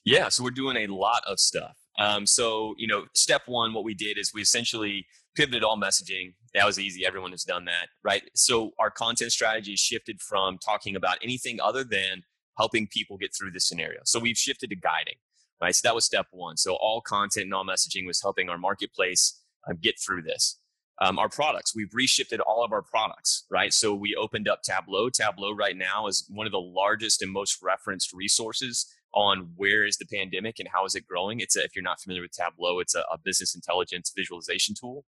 Yeah, 0.05 0.29
so 0.29 0.45
we're 0.45 0.51
doing 0.51 0.77
a 0.77 0.87
lot 0.87 1.23
of 1.27 1.41
stuff. 1.41 1.77
Um, 1.99 2.27
so, 2.27 2.75
you 2.77 2.87
know, 2.87 3.05
step 3.15 3.43
one, 3.47 3.73
what 3.73 3.85
we 3.85 3.95
did 3.95 4.19
is 4.19 4.33
we 4.35 4.43
essentially 4.43 5.07
pivoted 5.35 5.63
all 5.63 5.79
messaging. 5.79 6.35
That 6.55 6.67
was 6.67 6.79
easy. 6.79 7.07
Everyone 7.07 7.31
has 7.31 7.45
done 7.45 7.65
that, 7.67 7.89
right? 8.03 8.23
So 8.35 8.73
our 8.79 8.91
content 8.91 9.33
strategy 9.33 9.77
shifted 9.77 10.21
from 10.21 10.59
talking 10.59 10.97
about 10.97 11.19
anything 11.23 11.61
other 11.61 11.85
than 11.85 12.23
helping 12.59 12.87
people 12.87 13.19
get 13.19 13.35
through 13.35 13.51
this 13.51 13.69
scenario. 13.69 14.01
So 14.05 14.19
we've 14.19 14.39
shifted 14.39 14.71
to 14.71 14.77
guiding, 14.77 15.17
right? 15.61 15.75
So 15.75 15.89
that 15.89 15.95
was 15.95 16.05
step 16.05 16.27
one. 16.31 16.57
So 16.57 16.75
all 16.75 17.01
content 17.03 17.45
and 17.45 17.55
all 17.55 17.67
messaging 17.67 18.07
was 18.07 18.23
helping 18.23 18.49
our 18.49 18.59
marketplace 18.59 19.43
uh, 19.69 19.75
get 19.81 20.01
through 20.01 20.23
this. 20.23 20.59
Um, 20.99 21.19
our 21.19 21.29
products, 21.29 21.77
we've 21.77 21.91
reshifted 21.91 22.39
all 22.47 22.65
of 22.65 22.73
our 22.73 22.81
products, 22.81 23.45
right? 23.51 23.73
So 23.73 23.95
we 23.95 24.15
opened 24.15 24.49
up 24.49 24.63
Tableau. 24.63 25.11
Tableau 25.11 25.55
right 25.55 25.77
now 25.77 26.07
is 26.07 26.27
one 26.31 26.47
of 26.47 26.53
the 26.53 26.59
largest 26.59 27.21
and 27.21 27.31
most 27.31 27.59
referenced 27.63 28.15
resources 28.15 28.87
on 29.17 29.49
where 29.57 29.85
is 29.85 29.97
the 29.97 30.05
pandemic 30.05 30.61
and 30.61 30.69
how 30.73 30.85
is 30.85 30.95
it 30.95 31.07
growing. 31.07 31.41
It's 31.41 31.57
a, 31.57 31.65
if 31.65 31.75
you're 31.75 31.83
not 31.83 32.01
familiar 32.01 32.23
with 32.23 32.33
Tableau, 32.33 32.79
it's 32.81 32.95
a, 32.95 33.01
a 33.11 33.19
business 33.19 33.55
intelligence 33.55 34.13
visualization 34.15 34.75
tool. 34.79 35.05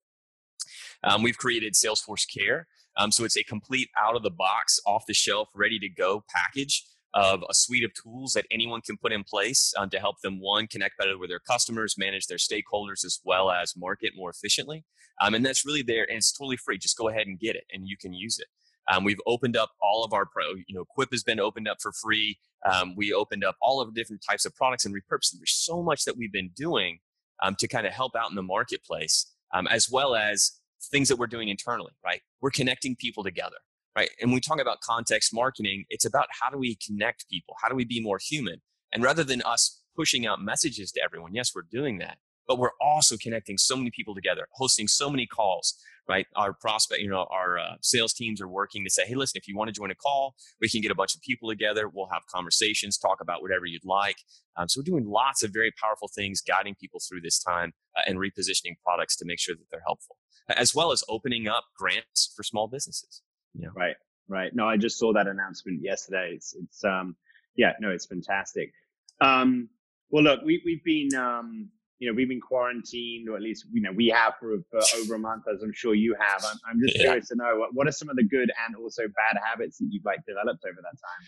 Um, 1.04 1.22
we've 1.22 1.38
created 1.38 1.74
Salesforce 1.74 2.26
Care. 2.26 2.68
Um, 2.96 3.12
so 3.12 3.26
it's 3.26 3.38
a 3.38 3.44
complete 3.44 3.90
out 4.02 4.16
of 4.16 4.24
the 4.24 4.32
box, 4.32 4.80
off 4.88 5.06
the 5.08 5.14
shelf, 5.14 5.50
ready 5.54 5.78
to 5.80 5.90
go 5.90 6.24
package 6.34 6.86
of 7.14 7.44
a 7.50 7.54
suite 7.54 7.84
of 7.84 7.92
tools 7.94 8.32
that 8.34 8.46
anyone 8.50 8.80
can 8.82 8.98
put 8.98 9.12
in 9.12 9.24
place 9.24 9.74
um, 9.78 9.90
to 9.90 10.00
help 10.00 10.22
them 10.22 10.40
one 10.40 10.68
connect 10.68 10.98
better 10.98 11.18
with 11.18 11.30
their 11.30 11.40
customers, 11.40 11.96
manage 11.98 12.28
their 12.28 12.38
stakeholders, 12.38 13.04
as 13.04 13.20
well 13.26 13.52
as 13.52 13.76
market 13.76 14.14
more 14.16 14.30
efficiently. 14.30 14.86
Um, 15.22 15.34
and 15.34 15.46
that's 15.46 15.66
really 15.66 15.82
there, 15.82 16.04
and 16.04 16.18
it's 16.18 16.32
totally 16.32 16.58
free. 16.58 16.78
Just 16.78 16.98
go 16.98 17.10
ahead 17.10 17.28
and 17.28 17.40
get 17.40 17.56
it, 17.56 17.66
and 17.74 17.88
you 17.88 17.98
can 17.98 18.14
use 18.14 18.40
it. 18.40 18.48
Um, 18.90 19.04
we've 19.04 19.20
opened 19.26 19.58
up 19.58 19.72
all 19.82 20.04
of 20.04 20.14
our 20.14 20.26
pro, 20.26 20.54
you 20.56 20.74
know, 20.76 20.86
Quip 20.86 21.10
has 21.12 21.24
been 21.24 21.40
opened 21.40 21.68
up 21.68 21.78
for 21.82 21.92
free. 21.92 22.40
Um, 22.66 22.96
we 22.96 23.14
opened 23.14 23.44
up 23.44 23.56
all 23.62 23.82
of 23.82 23.94
the 23.94 24.00
different 24.00 24.24
types 24.28 24.46
of 24.46 24.56
products 24.56 24.86
and 24.86 24.96
repurposed. 24.96 25.34
There's 25.38 25.54
so 25.54 25.84
much 25.84 26.06
that 26.06 26.18
we've 26.18 26.32
been 26.32 26.52
doing 26.56 27.00
um, 27.44 27.56
to 27.60 27.68
kind 27.68 27.86
of 27.86 27.94
help 27.94 28.16
out 28.16 28.30
in 28.30 28.36
the 28.36 28.44
marketplace, 28.44 29.32
um, 29.54 29.68
as 29.68 29.90
well 29.90 30.16
as 30.16 30.60
things 30.92 31.10
that 31.10 31.18
we're 31.18 31.28
doing 31.28 31.50
internally, 31.50 31.92
right? 32.04 32.22
We're 32.42 32.52
connecting 32.52 32.96
people 32.96 33.24
together, 33.24 33.58
right? 33.96 34.10
And 34.22 34.32
when 34.32 34.36
we 34.36 34.42
talk 34.42 34.62
about 34.62 34.82
context 34.82 35.34
marketing, 35.34 35.86
it's 35.90 36.06
about 36.06 36.28
how 36.42 36.50
do 36.50 36.58
we 36.58 36.78
connect 36.86 37.30
people? 37.30 37.56
How 37.62 37.70
do 37.70 37.76
we 37.76 37.86
be 37.86 38.02
more 38.02 38.20
human? 38.22 38.62
And 38.94 39.04
rather 39.04 39.24
than 39.24 39.42
us 39.44 39.82
pushing 39.96 40.26
out 40.26 40.42
messages 40.42 40.92
to 40.94 41.02
everyone, 41.04 41.34
yes, 41.34 41.52
we're 41.54 41.64
doing 41.70 41.98
that, 42.00 42.18
but 42.48 42.58
we're 42.58 42.72
also 42.82 43.18
connecting 43.18 43.58
so 43.58 43.76
many 43.76 43.92
people 43.92 44.16
together, 44.16 44.48
hosting 44.54 44.88
so 44.88 45.10
many 45.10 45.28
calls, 45.28 45.76
right? 46.08 46.26
Our 46.36 46.54
prospect, 46.54 47.02
you 47.02 47.10
know, 47.10 47.28
our 47.30 47.60
uh, 47.60 47.76
sales 47.82 48.14
teams 48.14 48.42
are 48.42 48.48
working 48.48 48.84
to 48.86 48.90
say, 48.90 49.06
hey, 49.06 49.16
listen, 49.16 49.38
if 49.38 49.48
you 49.48 49.58
want 49.58 49.68
to 49.68 49.74
join 49.74 49.92
a 49.92 49.96
call, 49.96 50.36
we 50.62 50.70
can 50.70 50.82
get 50.82 50.92
a 50.92 50.96
bunch 50.96 51.16
of 51.16 51.22
people 51.22 51.50
together. 51.50 51.90
We'll 51.90 52.10
have 52.12 52.22
conversations, 52.34 52.98
talk 52.98 53.20
about 53.22 53.42
whatever 53.42 53.66
you'd 53.66 53.86
like. 53.86 54.16
Um, 54.56 54.70
so 54.70 54.80
we're 54.80 54.86
doing 54.86 55.06
lots 55.06 55.44
of 55.44 55.52
very 55.52 55.72
powerful 55.82 56.10
things, 56.14 56.42
guiding 56.42 56.76
people 56.80 57.02
through 57.08 57.22
this 57.22 57.40
time 57.40 57.74
uh, 57.98 58.02
and 58.08 58.18
repositioning 58.18 58.76
products 58.84 59.18
to 59.18 59.26
make 59.26 59.40
sure 59.40 59.56
that 59.56 59.66
they're 59.70 59.84
helpful, 59.86 60.16
as 60.50 60.74
well 60.74 60.92
as 60.92 61.04
opening 61.10 61.48
up 61.48 61.66
grants 61.78 62.32
for 62.36 62.44
small 62.44 62.68
businesses. 62.68 63.22
Know? 63.54 63.72
Right, 63.76 63.96
right. 64.30 64.52
No, 64.56 64.68
I 64.68 64.78
just 64.78 64.98
saw 64.98 65.14
that 65.14 65.28
announcement 65.28 65.82
yesterday. 65.84 66.34
It's, 66.36 66.56
it's 66.56 66.84
um, 66.84 67.16
yeah, 67.56 67.74
no, 67.82 67.90
it's 67.90 68.06
fantastic. 68.06 68.72
Um, 69.20 69.70
well, 70.10 70.24
look, 70.24 70.42
we, 70.46 70.62
we've 70.64 70.84
been, 70.84 71.20
um, 71.20 71.70
you 72.00 72.08
know, 72.08 72.16
we've 72.16 72.30
been 72.30 72.42
quarantined, 72.42 73.28
or 73.28 73.36
at 73.36 73.42
least, 73.42 73.66
you 73.72 73.82
know, 73.82 73.92
we 73.92 74.08
have 74.08 74.36
for, 74.40 74.58
for 74.70 74.82
over 75.00 75.16
a 75.16 75.20
month, 75.20 75.46
as 75.52 75.64
I'm 75.64 75.74
sure 75.74 75.96
you 75.96 76.16
have. 76.20 76.44
I'm, 76.46 76.58
I'm 76.70 76.80
just 76.80 76.96
yeah. 76.96 77.04
curious 77.04 77.28
to 77.30 77.36
know 77.36 77.58
what, 77.58 77.74
what 77.74 77.88
are 77.88 77.92
some 77.92 78.10
of 78.10 78.16
the 78.16 78.24
good 78.24 78.52
and 78.66 78.76
also 78.76 79.04
bad 79.08 79.40
habits 79.44 79.80
that 79.80 79.88
you've 79.90 80.06
like 80.06 80.20
developed 80.28 80.64
over 80.66 80.78
that 80.82 80.84
time? 80.84 81.28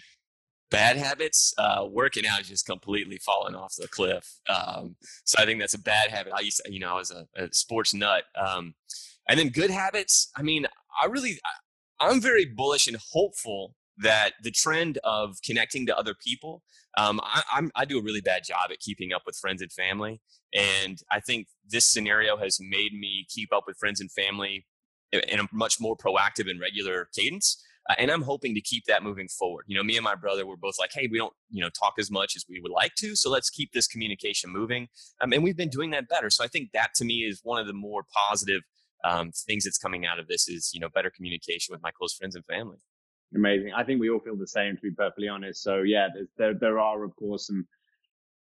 Bad 0.70 0.98
habits, 0.98 1.54
uh, 1.58 1.88
working 1.90 2.28
out 2.28 2.42
is 2.42 2.48
just 2.48 2.68
completely 2.68 3.18
fallen 3.18 3.56
off 3.56 3.74
the 3.76 3.88
cliff. 3.88 4.40
Um, 4.48 4.96
so 5.24 5.42
I 5.42 5.46
think 5.46 5.60
that's 5.60 5.74
a 5.74 5.80
bad 5.80 6.12
habit. 6.12 6.34
I 6.36 6.42
used 6.42 6.62
to, 6.64 6.72
you 6.72 6.80
know, 6.80 6.92
I 6.92 6.98
was 6.98 7.10
a, 7.10 7.26
a 7.36 7.50
sports 7.52 7.94
nut. 7.94 8.26
Um, 8.36 8.76
and 9.28 9.40
then 9.40 9.50
good 9.50 9.72
habits, 9.72 10.30
I 10.36 10.44
mean, 10.44 10.68
I 11.02 11.08
really, 11.08 11.40
I, 12.00 12.08
I'm 12.08 12.22
very 12.22 12.46
bullish 12.46 12.88
and 12.88 12.98
hopeful 13.12 13.76
that 14.00 14.34
the 14.44 14.52
trend 14.52 14.98
of 15.04 15.38
connecting 15.46 15.86
to 15.86 15.98
other 15.98 16.14
people, 16.14 16.64
um, 16.98 17.20
I, 17.24 17.44
I'm, 17.54 17.72
I 17.76 17.86
do 17.86 18.00
a 18.00 18.04
really 18.04 18.22
bad 18.22 18.44
job 18.44 18.72
at 18.72 18.80
keeping 18.80 19.14
up 19.14 19.24
with 19.26 19.36
friends 19.36 19.62
and 19.62 19.72
family. 19.72 20.22
And 20.54 21.00
I 21.12 21.20
think 21.20 21.48
this 21.68 21.86
scenario 21.86 22.38
has 22.38 22.60
made 22.60 22.94
me 22.94 23.26
keep 23.30 23.54
up 23.54 23.64
with 23.68 23.78
friends 23.78 24.00
and 24.00 24.12
family 24.12 24.66
in 25.12 25.40
a 25.40 25.48
much 25.52 25.80
more 25.80 25.96
proactive 25.96 26.50
and 26.50 26.60
regular 26.60 27.10
cadence. 27.16 27.64
Uh, 27.90 27.96
and 27.98 28.12
I'm 28.12 28.22
hoping 28.22 28.54
to 28.56 28.62
keep 28.62 28.86
that 28.86 29.04
moving 29.04 29.28
forward. 29.28 29.66
You 29.68 29.76
know, 29.76 29.84
me 29.84 29.98
and 29.98 30.04
my 30.04 30.16
brother 30.16 30.46
were 30.46 30.58
both 30.58 30.76
like, 30.78 30.92
hey, 30.94 31.08
we 31.12 31.18
don't, 31.18 31.34
you 31.50 31.62
know, 31.62 31.70
talk 31.70 31.96
as 31.98 32.12
much 32.12 32.36
as 32.36 32.46
we 32.48 32.60
would 32.62 32.72
like 32.72 32.94
to. 32.96 33.16
So 33.16 33.30
let's 33.30 33.50
keep 33.50 33.72
this 33.74 33.88
communication 33.88 34.52
moving. 34.52 34.88
Um, 35.22 35.34
and 35.34 35.44
we've 35.44 35.58
been 35.58 35.70
doing 35.70 35.90
that 35.92 36.08
better. 36.08 36.30
So 36.30 36.44
I 36.44 36.48
think 36.48 36.70
that 36.74 36.94
to 36.96 37.06
me 37.06 37.20
is 37.22 37.42
one 37.44 37.60
of 37.60 37.68
the 37.68 37.74
more 37.74 38.04
positive 38.28 38.62
um, 39.04 39.32
things 39.32 39.64
that's 39.64 39.78
coming 39.78 40.06
out 40.06 40.20
of 40.20 40.28
this 40.28 40.48
is, 40.48 40.72
you 40.74 40.80
know, 40.80 40.90
better 40.90 41.10
communication 41.10 41.72
with 41.72 41.82
my 41.82 41.92
close 41.92 42.14
friends 42.14 42.36
and 42.36 42.46
family. 42.46 42.78
Amazing. 43.36 43.72
I 43.76 43.84
think 43.84 44.00
we 44.00 44.10
all 44.10 44.20
feel 44.20 44.36
the 44.36 44.48
same, 44.48 44.76
to 44.76 44.82
be 44.82 44.92
perfectly 44.92 45.28
honest. 45.28 45.62
So 45.62 45.84
yeah, 45.84 46.08
there 46.38 46.54
there 46.54 46.80
are 46.80 47.04
of 47.04 47.16
course 47.16 47.48
some 47.48 47.68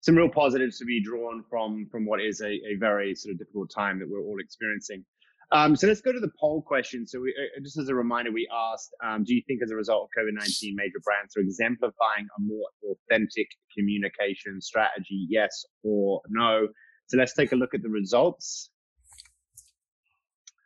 some 0.02 0.16
real 0.16 0.30
positives 0.30 0.78
to 0.80 0.86
be 0.86 1.04
drawn 1.04 1.44
from 1.50 1.88
from 1.92 2.06
what 2.06 2.22
is 2.22 2.42
a, 2.42 2.52
a 2.52 2.76
very 2.80 3.16
sort 3.16 3.34
of 3.34 3.40
difficult 3.40 3.72
time 3.72 4.00
that 4.00 4.10
we're 4.10 4.22
all 4.22 4.40
experiencing. 4.40 5.04
Um, 5.52 5.76
so 5.76 5.88
let's 5.88 6.02
go 6.02 6.12
to 6.12 6.20
the 6.20 6.32
poll 6.40 6.62
question. 6.62 7.08
So 7.08 7.22
we, 7.22 7.30
uh, 7.30 7.62
just 7.62 7.78
as 7.78 7.90
a 7.90 7.96
reminder, 7.96 8.32
we 8.32 8.48
asked, 8.52 8.90
um, 9.04 9.24
do 9.24 9.34
you 9.34 9.44
think 9.48 9.62
as 9.64 9.72
a 9.72 9.76
result 9.76 10.04
of 10.04 10.24
COVID-19, 10.24 10.74
major 10.74 11.00
brands 11.04 11.38
are 11.38 11.42
exemplifying 11.42 12.28
a 12.38 12.42
more 12.42 12.68
authentic 12.92 13.48
communication 13.78 14.60
strategy? 14.60 15.28
Yes 15.30 15.66
or 15.84 16.22
no? 16.30 16.68
So 17.08 17.18
let's 17.18 17.34
take 17.34 17.52
a 17.52 17.56
look 17.56 17.76
at 17.76 17.84
the 17.84 17.90
results. 17.90 18.72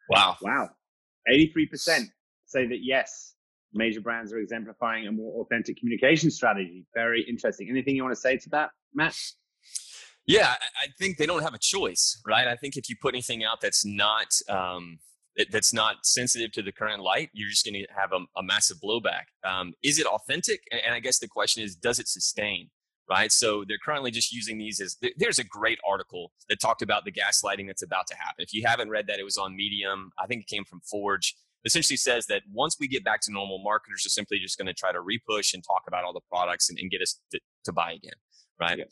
Wow. 0.10 0.38
Wow. 0.42 0.70
83% 1.30 2.08
say 2.46 2.66
that 2.68 2.80
yes, 2.82 3.36
major 3.74 4.02
brands 4.02 4.34
are 4.34 4.40
exemplifying 4.40 5.08
a 5.08 5.12
more 5.12 5.42
authentic 5.42 5.78
communication 5.78 6.32
strategy. 6.32 6.86
Very 6.94 7.26
interesting. 7.28 7.68
Anything 7.70 7.96
you 7.96 8.04
want 8.04 8.16
to 8.16 8.22
say 8.22 8.38
to 8.38 8.50
that, 8.50 8.72
Matt? 8.94 9.16
Yeah, 10.26 10.54
I 10.60 10.88
think 11.00 11.18
they 11.18 11.26
don't 11.26 11.42
have 11.42 11.56
a 11.56 11.60
choice, 11.60 12.22
right? 12.28 12.48
I 12.48 12.56
think 12.56 12.78
if 12.78 12.88
you 12.88 12.96
put 13.02 13.16
anything 13.16 13.44
out 13.44 13.62
that's 13.62 13.84
not 13.84 14.28
um, 14.48 15.00
that's 15.52 15.74
not 15.74 16.06
sensitive 16.06 16.52
to 16.52 16.62
the 16.62 16.72
current 16.72 17.02
light, 17.02 17.30
you're 17.34 17.50
just 17.50 17.66
going 17.66 17.74
to 17.74 17.88
have 17.96 18.12
a, 18.12 18.20
a, 18.38 18.44
massive 18.44 18.78
blowback. 18.84 19.24
Um, 19.44 19.74
is 19.84 20.00
it 20.00 20.06
authentic? 20.06 20.62
And 20.72 20.94
I 20.94 21.00
guess 21.00 21.20
the 21.20 21.28
question 21.28 21.64
is, 21.64 21.76
does 21.76 22.00
it 22.00 22.08
sustain? 22.08 22.70
Right. 23.10 23.32
So 23.32 23.64
they're 23.68 23.80
currently 23.84 24.12
just 24.12 24.32
using 24.32 24.60
these 24.60 24.80
as 24.80 24.98
there's 25.18 25.40
a 25.40 25.44
great 25.44 25.80
article 25.88 26.32
that 26.48 26.62
talked 26.62 26.84
about 26.84 27.06
the 27.06 27.12
gaslighting 27.12 27.66
that's 27.66 27.82
about 27.82 28.06
to 28.08 28.16
happen. 28.16 28.44
If 28.44 28.54
you 28.54 28.68
haven't 28.68 28.92
read 28.92 29.08
that, 29.08 29.18
it 29.18 29.24
was 29.24 29.36
on 29.36 29.56
Medium. 29.56 30.12
I 30.20 30.28
think 30.28 30.42
it 30.42 30.48
came 30.48 30.64
from 30.64 30.82
Forge 30.82 31.36
essentially 31.66 31.98
says 31.98 32.26
that 32.28 32.44
once 32.52 32.78
we 32.80 32.88
get 32.88 33.04
back 33.04 33.22
to 33.22 33.32
normal, 33.32 33.60
marketers 33.60 34.06
are 34.06 34.10
simply 34.10 34.40
just 34.40 34.58
going 34.58 34.68
to 34.68 34.74
try 34.74 34.92
to 34.92 35.00
repush 35.00 35.54
and 35.54 35.64
talk 35.64 35.84
about 35.88 36.04
all 36.04 36.14
the 36.14 36.22
products 36.30 36.70
and, 36.70 36.80
and 36.80 36.90
get 36.90 37.02
us 37.02 37.20
to, 37.32 37.40
to, 37.66 37.74
buy 37.74 37.92
again, 37.92 38.14
right? 38.60 38.80
Yeah. 38.80 38.86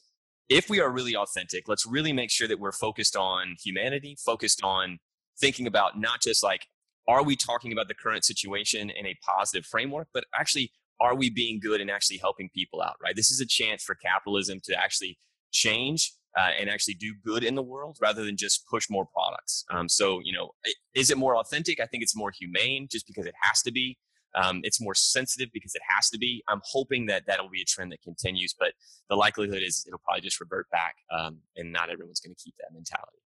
If 0.49 0.69
we 0.69 0.79
are 0.79 0.89
really 0.89 1.15
authentic, 1.15 1.67
let's 1.67 1.85
really 1.85 2.13
make 2.13 2.31
sure 2.31 2.47
that 2.47 2.59
we're 2.59 2.71
focused 2.71 3.15
on 3.15 3.55
humanity, 3.63 4.17
focused 4.23 4.63
on 4.63 4.99
thinking 5.39 5.67
about 5.67 5.99
not 5.99 6.21
just 6.21 6.43
like, 6.43 6.67
are 7.07 7.23
we 7.23 7.35
talking 7.35 7.71
about 7.71 7.87
the 7.87 7.93
current 7.93 8.25
situation 8.25 8.89
in 8.89 9.05
a 9.05 9.17
positive 9.25 9.65
framework, 9.65 10.07
but 10.13 10.25
actually, 10.35 10.71
are 10.99 11.15
we 11.15 11.29
being 11.29 11.59
good 11.59 11.79
and 11.79 11.91
actually 11.91 12.17
helping 12.17 12.49
people 12.53 12.81
out, 12.81 12.95
right? 13.01 13.15
This 13.15 13.31
is 13.31 13.39
a 13.39 13.45
chance 13.45 13.83
for 13.83 13.95
capitalism 13.95 14.59
to 14.63 14.75
actually 14.75 15.17
change 15.51 16.13
uh, 16.37 16.51
and 16.59 16.69
actually 16.69 16.95
do 16.95 17.13
good 17.23 17.43
in 17.43 17.55
the 17.55 17.63
world 17.63 17.97
rather 18.01 18.23
than 18.23 18.37
just 18.37 18.67
push 18.67 18.89
more 18.89 19.05
products. 19.05 19.65
Um, 19.71 19.87
so, 19.87 20.19
you 20.23 20.33
know, 20.33 20.51
is 20.93 21.09
it 21.09 21.17
more 21.17 21.37
authentic? 21.37 21.79
I 21.79 21.85
think 21.85 22.03
it's 22.03 22.15
more 22.15 22.31
humane 22.31 22.87
just 22.91 23.07
because 23.07 23.25
it 23.25 23.35
has 23.41 23.61
to 23.63 23.71
be. 23.71 23.97
Um, 24.35 24.61
it's 24.63 24.79
more 24.79 24.93
sensitive 24.93 25.49
because 25.53 25.73
it 25.73 25.81
has 25.95 26.09
to 26.11 26.17
be. 26.17 26.43
I'm 26.47 26.61
hoping 26.63 27.07
that 27.07 27.23
that'll 27.25 27.49
be 27.49 27.61
a 27.61 27.65
trend 27.65 27.91
that 27.91 28.01
continues, 28.01 28.53
but 28.57 28.73
the 29.09 29.15
likelihood 29.15 29.63
is 29.63 29.83
it'll 29.87 29.99
probably 29.99 30.21
just 30.21 30.39
revert 30.39 30.69
back, 30.69 30.95
um, 31.17 31.37
and 31.55 31.71
not 31.71 31.89
everyone's 31.89 32.19
going 32.19 32.35
to 32.35 32.43
keep 32.43 32.53
that 32.59 32.73
mentality. 32.73 33.17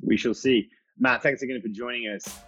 We 0.00 0.16
shall 0.16 0.34
see. 0.34 0.68
Matt, 0.98 1.22
thanks 1.22 1.42
again 1.42 1.60
for 1.60 1.68
joining 1.68 2.08
us. 2.08 2.40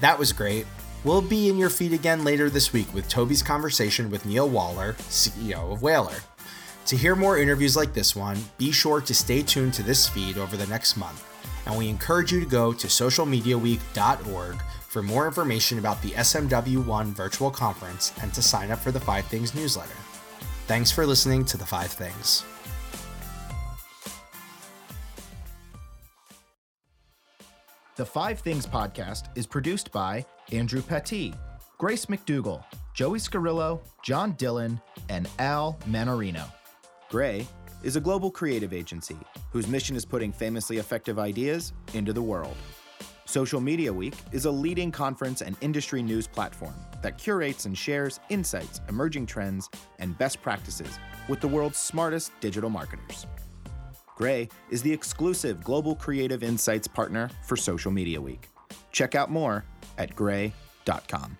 That 0.00 0.18
was 0.18 0.32
great. 0.32 0.66
We'll 1.04 1.22
be 1.22 1.48
in 1.48 1.58
your 1.58 1.70
feed 1.70 1.92
again 1.92 2.24
later 2.24 2.50
this 2.50 2.72
week 2.72 2.92
with 2.92 3.08
Toby's 3.08 3.42
conversation 3.42 4.10
with 4.10 4.26
Neil 4.26 4.48
Waller, 4.48 4.94
CEO 5.08 5.72
of 5.72 5.80
Whalar. 5.80 6.20
To 6.86 6.96
hear 6.96 7.16
more 7.16 7.36
interviews 7.36 7.76
like 7.76 7.92
this 7.92 8.14
one, 8.14 8.38
be 8.58 8.70
sure 8.70 9.00
to 9.00 9.12
stay 9.12 9.42
tuned 9.42 9.74
to 9.74 9.82
this 9.82 10.08
feed 10.08 10.38
over 10.38 10.56
the 10.56 10.68
next 10.68 10.96
month, 10.96 11.24
and 11.66 11.76
we 11.76 11.88
encourage 11.88 12.30
you 12.30 12.38
to 12.38 12.46
go 12.46 12.72
to 12.72 12.86
socialmediaweek.org 12.86 14.62
for 14.88 15.02
more 15.02 15.26
information 15.26 15.80
about 15.80 16.00
the 16.00 16.10
SMW1 16.10 17.06
virtual 17.06 17.50
conference 17.50 18.12
and 18.22 18.32
to 18.34 18.40
sign 18.40 18.70
up 18.70 18.78
for 18.78 18.92
the 18.92 19.00
5 19.00 19.26
Things 19.26 19.52
newsletter. 19.52 19.96
Thanks 20.68 20.92
for 20.92 21.04
listening 21.04 21.44
to 21.46 21.56
The 21.56 21.66
5 21.66 21.90
Things. 21.90 22.44
The 27.96 28.06
Five 28.06 28.38
Things 28.40 28.64
podcast 28.64 29.36
is 29.36 29.46
produced 29.46 29.90
by 29.90 30.24
Andrew 30.52 30.82
Petit, 30.82 31.34
Grace 31.78 32.06
McDougall, 32.06 32.62
Joey 32.94 33.18
Scarillo, 33.18 33.80
John 34.04 34.32
Dillon, 34.32 34.80
and 35.08 35.28
Al 35.40 35.78
Manorino. 35.88 36.44
Grey 37.08 37.46
is 37.84 37.94
a 37.94 38.00
global 38.00 38.32
creative 38.32 38.72
agency 38.72 39.16
whose 39.50 39.68
mission 39.68 39.94
is 39.94 40.04
putting 40.04 40.32
famously 40.32 40.78
effective 40.78 41.20
ideas 41.20 41.72
into 41.94 42.12
the 42.12 42.22
world. 42.22 42.56
Social 43.26 43.60
Media 43.60 43.92
Week 43.92 44.14
is 44.32 44.44
a 44.44 44.50
leading 44.50 44.90
conference 44.90 45.40
and 45.40 45.56
industry 45.60 46.02
news 46.02 46.26
platform 46.26 46.74
that 47.02 47.16
curates 47.16 47.64
and 47.64 47.78
shares 47.78 48.18
insights, 48.28 48.80
emerging 48.88 49.26
trends, 49.26 49.70
and 50.00 50.18
best 50.18 50.42
practices 50.42 50.98
with 51.28 51.40
the 51.40 51.48
world's 51.48 51.78
smartest 51.78 52.32
digital 52.40 52.70
marketers. 52.70 53.26
Grey 54.16 54.48
is 54.70 54.82
the 54.82 54.92
exclusive 54.92 55.62
global 55.62 55.94
creative 55.94 56.42
insights 56.42 56.88
partner 56.88 57.30
for 57.44 57.56
Social 57.56 57.92
Media 57.92 58.20
Week. 58.20 58.48
Check 58.90 59.14
out 59.14 59.30
more 59.30 59.64
at 59.98 60.16
grey.com. 60.16 61.38